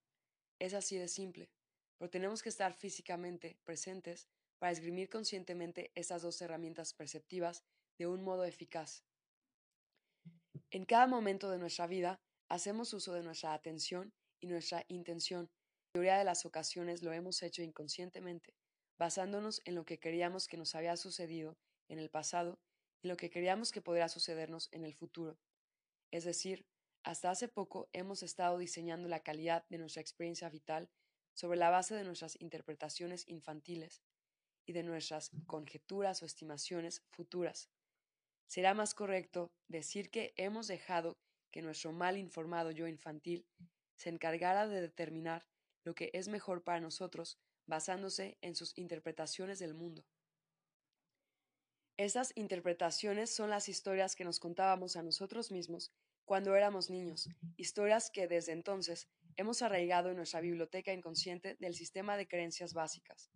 [0.58, 1.52] Es así de simple,
[1.96, 4.26] pero tenemos que estar físicamente presentes
[4.58, 7.62] para esgrimir conscientemente estas dos herramientas perceptivas
[7.98, 9.04] de un modo eficaz.
[10.72, 15.50] En cada momento de nuestra vida hacemos uso de nuestra atención y nuestra intención.
[15.92, 18.54] La mayoría de las ocasiones lo hemos hecho inconscientemente,
[18.96, 22.60] basándonos en lo que queríamos que nos había sucedido en el pasado
[23.02, 25.36] y lo que queríamos que podría sucedernos en el futuro.
[26.12, 26.64] Es decir,
[27.02, 30.88] hasta hace poco hemos estado diseñando la calidad de nuestra experiencia vital
[31.34, 34.00] sobre la base de nuestras interpretaciones infantiles
[34.66, 37.68] y de nuestras conjeturas o estimaciones futuras.
[38.46, 41.18] Será más correcto decir que hemos dejado
[41.50, 43.44] que nuestro mal informado yo infantil
[43.96, 45.49] se encargara de determinar
[45.84, 50.04] lo que es mejor para nosotros basándose en sus interpretaciones del mundo.
[51.96, 55.92] Estas interpretaciones son las historias que nos contábamos a nosotros mismos
[56.24, 62.16] cuando éramos niños, historias que desde entonces hemos arraigado en nuestra biblioteca inconsciente del sistema
[62.16, 63.30] de creencias básicas.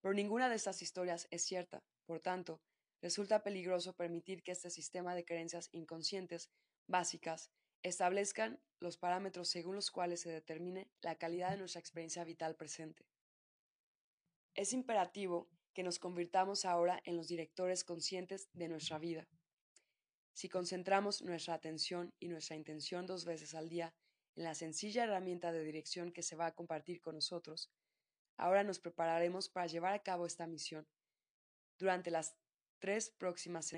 [0.00, 2.60] Pero ninguna de estas historias es cierta, por tanto,
[3.02, 6.50] resulta peligroso permitir que este sistema de creencias inconscientes
[6.86, 7.50] básicas
[7.82, 13.06] establezcan los parámetros según los cuales se determine la calidad de nuestra experiencia vital presente.
[14.54, 19.28] Es imperativo que nos convirtamos ahora en los directores conscientes de nuestra vida.
[20.32, 23.94] Si concentramos nuestra atención y nuestra intención dos veces al día
[24.36, 27.70] en la sencilla herramienta de dirección que se va a compartir con nosotros,
[28.36, 30.88] ahora nos prepararemos para llevar a cabo esta misión.
[31.78, 32.36] Durante las
[32.78, 33.74] tres próximas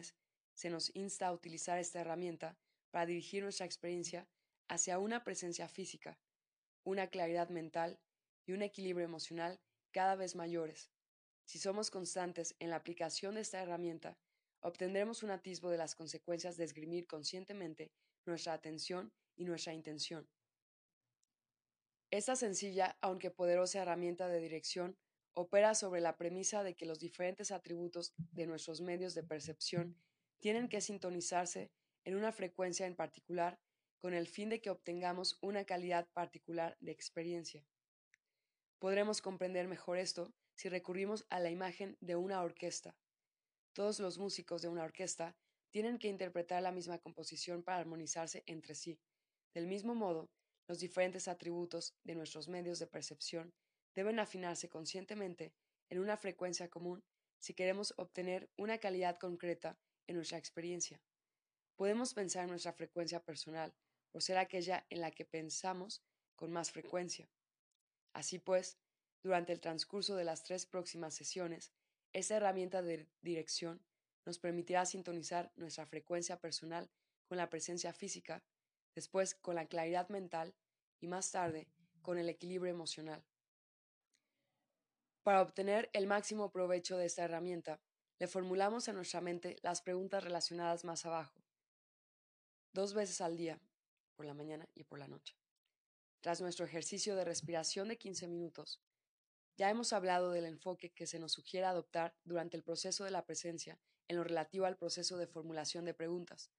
[0.55, 2.57] se nos insta a utilizar esta herramienta
[2.93, 4.28] para dirigir nuestra experiencia
[4.68, 6.20] hacia una presencia física,
[6.84, 7.99] una claridad mental
[8.47, 10.93] y un equilibrio emocional cada vez mayores.
[11.45, 14.16] Si somos constantes en la aplicación de esta herramienta,
[14.61, 17.90] obtendremos un atisbo de las consecuencias de esgrimir conscientemente
[18.24, 20.28] nuestra atención y nuestra intención.
[22.11, 24.99] Esta sencilla, aunque poderosa herramienta de dirección,
[25.34, 29.97] opera sobre la premisa de que los diferentes atributos de nuestros medios de percepción
[30.40, 31.72] tienen que sintonizarse
[32.05, 33.59] en una frecuencia en particular
[34.00, 37.64] con el fin de que obtengamos una calidad particular de experiencia.
[38.78, 42.96] Podremos comprender mejor esto si recurrimos a la imagen de una orquesta.
[43.72, 45.36] Todos los músicos de una orquesta
[45.70, 48.98] tienen que interpretar la misma composición para armonizarse entre sí.
[49.55, 50.30] Del mismo modo,
[50.68, 53.55] los diferentes atributos de nuestros medios de percepción
[53.94, 55.55] deben afinarse conscientemente
[55.88, 57.05] en una frecuencia común
[57.38, 61.00] si queremos obtener una calidad concreta en nuestra experiencia.
[61.83, 63.74] Podemos pensar en nuestra frecuencia personal
[64.12, 66.01] por ser aquella en la que pensamos
[66.37, 67.28] con más frecuencia.
[68.12, 68.78] Así pues,
[69.20, 71.72] durante el transcurso de las tres próximas sesiones,
[72.12, 73.85] esta herramienta de dirección
[74.24, 76.89] nos permitirá sintonizar nuestra frecuencia personal
[77.26, 78.45] con la presencia física,
[78.95, 80.55] después con la claridad mental
[81.01, 81.66] y más tarde
[82.01, 83.26] con el equilibrio emocional.
[85.24, 87.80] Para obtener el máximo provecho de esta herramienta,
[88.20, 91.41] le formulamos a nuestra mente las preguntas relacionadas más abajo,
[92.72, 93.60] dos veces al día,
[94.16, 95.36] por la mañana y por la noche.
[96.20, 98.80] Tras nuestro ejercicio de respiración de 15 minutos,
[99.56, 103.26] ya hemos hablado del enfoque que se nos sugiere adoptar durante el proceso de la
[103.26, 106.50] presencia en lo relativo al proceso de formulación de preguntas.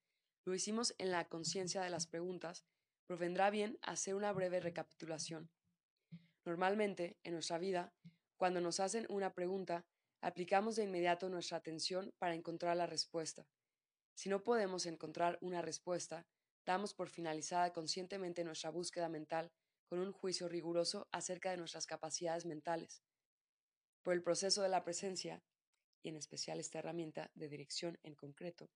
[0.45, 2.65] Lo hicimos en la conciencia de las preguntas,
[3.07, 5.49] pero vendrá bien hacer una breve recapitulación.
[6.45, 7.93] Normalmente, en nuestra vida,
[8.37, 9.85] cuando nos hacen una pregunta,
[10.21, 13.47] aplicamos de inmediato nuestra atención para encontrar la respuesta.
[14.13, 16.25] Si no podemos encontrar una respuesta,
[16.65, 19.51] damos por finalizada conscientemente nuestra búsqueda mental
[19.85, 23.03] con un juicio riguroso acerca de nuestras capacidades mentales.
[24.01, 25.43] Por el proceso de la presencia,
[26.01, 28.69] y en especial esta herramienta de dirección en concreto,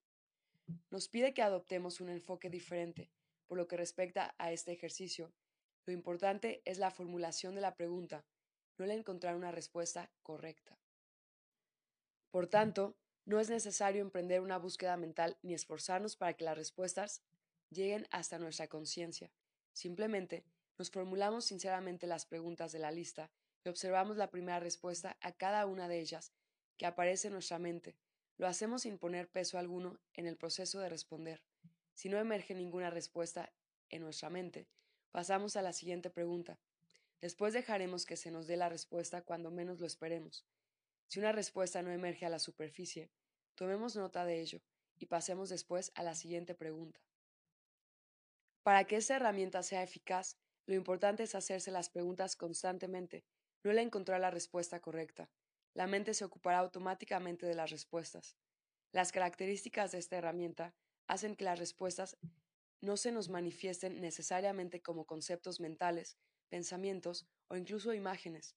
[0.90, 3.12] nos pide que adoptemos un enfoque diferente.
[3.48, 5.34] Por lo que respecta a este ejercicio,
[5.86, 8.26] lo importante es la formulación de la pregunta,
[8.78, 10.78] no el encontrar una respuesta correcta.
[12.30, 12.98] Por tanto,
[13.28, 17.22] no es necesario emprender una búsqueda mental ni esforzarnos para que las respuestas
[17.70, 19.30] lleguen hasta nuestra conciencia.
[19.74, 20.46] Simplemente
[20.78, 23.32] Nos formulamos sinceramente las preguntas de la lista
[23.66, 26.32] y observamos la primera respuesta a cada una de ellas
[26.78, 27.98] que aparece en nuestra mente.
[28.38, 31.44] Lo hacemos sin poner peso alguno en el proceso de responder.
[31.96, 33.52] Si no emerge ninguna respuesta
[33.90, 34.68] en nuestra mente,
[35.12, 36.60] pasamos a la siguiente pregunta.
[37.20, 40.46] Después dejaremos que se nos dé la respuesta cuando menos lo esperemos.
[41.08, 43.10] Si una respuesta no emerge a la superficie,
[43.56, 44.62] tomemos nota de ello
[44.98, 47.00] y pasemos después a la siguiente pregunta.
[48.64, 53.24] Para que esta herramienta sea eficaz, lo importante es hacerse las preguntas constantemente,
[53.64, 55.30] no el encontrar la respuesta correcta.
[55.74, 58.36] La mente se ocupará automáticamente de las respuestas.
[58.92, 60.76] Las características de esta herramienta
[61.08, 62.18] hacen que las respuestas
[62.82, 66.18] no se nos manifiesten necesariamente como conceptos mentales,
[66.50, 68.56] pensamientos o incluso imágenes,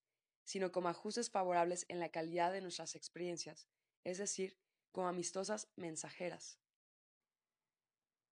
[0.50, 3.68] sino como ajustes favorables en la calidad de nuestras experiencias,
[4.02, 4.56] es decir,
[4.90, 6.58] como amistosas mensajeras.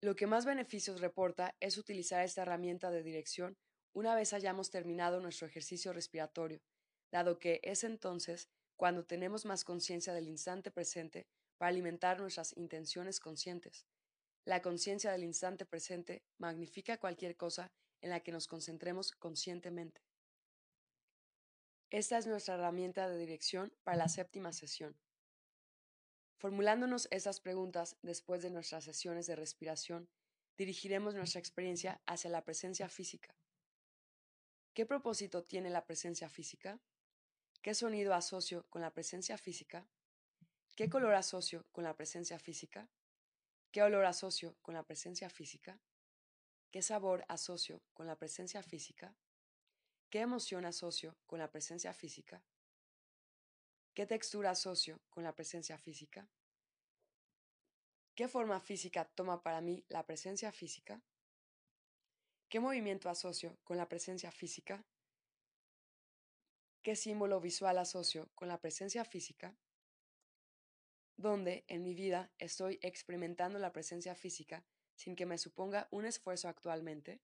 [0.02, 3.56] Lo que más beneficios reporta es utilizar esta herramienta de dirección
[3.94, 6.60] una vez hayamos terminado nuestro ejercicio respiratorio,
[7.12, 13.20] dado que es entonces cuando tenemos más conciencia del instante presente para alimentar nuestras intenciones
[13.20, 13.86] conscientes.
[14.44, 20.07] La conciencia del instante presente magnifica cualquier cosa en la que nos concentremos conscientemente.
[21.90, 24.94] Esta es nuestra herramienta de dirección para la séptima sesión.
[26.36, 30.10] Formulándonos esas preguntas después de nuestras sesiones de respiración,
[30.58, 33.34] dirigiremos nuestra experiencia hacia la presencia física.
[34.74, 36.78] ¿Qué propósito tiene la presencia física?
[37.62, 39.88] ¿Qué sonido asocio con la presencia física?
[40.76, 42.90] ¿Qué color asocio con la presencia física?
[43.72, 45.80] ¿Qué olor asocio con la presencia física?
[46.70, 49.16] ¿Qué sabor asocio con la presencia física?
[50.10, 52.42] ¿Qué emoción asocio con la presencia física?
[53.92, 56.30] ¿Qué textura asocio con la presencia física?
[58.14, 61.02] ¿Qué forma física toma para mí la presencia física?
[62.48, 64.82] ¿Qué movimiento asocio con la presencia física?
[66.82, 69.58] ¿Qué símbolo visual asocio con la presencia física?
[71.18, 76.48] ¿Dónde en mi vida estoy experimentando la presencia física sin que me suponga un esfuerzo
[76.48, 77.20] actualmente?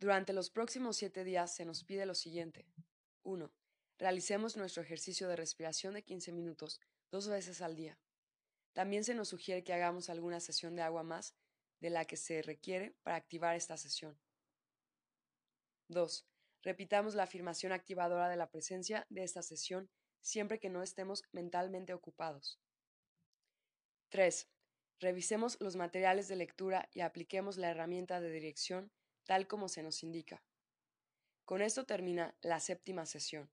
[0.00, 2.66] Durante los próximos siete días se nos pide lo siguiente.
[3.22, 3.52] 1.
[3.98, 6.80] Realicemos nuestro ejercicio de respiración de 15 minutos
[7.10, 7.98] dos veces al día.
[8.72, 11.34] También se nos sugiere que hagamos alguna sesión de agua más
[11.80, 14.18] de la que se requiere para activar esta sesión.
[15.88, 16.26] 2.
[16.62, 19.90] Repitamos la afirmación activadora de la presencia de esta sesión
[20.22, 22.58] siempre que no estemos mentalmente ocupados.
[24.08, 24.48] 3.
[24.98, 28.90] Revisemos los materiales de lectura y apliquemos la herramienta de dirección
[29.24, 30.42] tal como se nos indica.
[31.44, 33.50] Con esto termina la séptima sesión.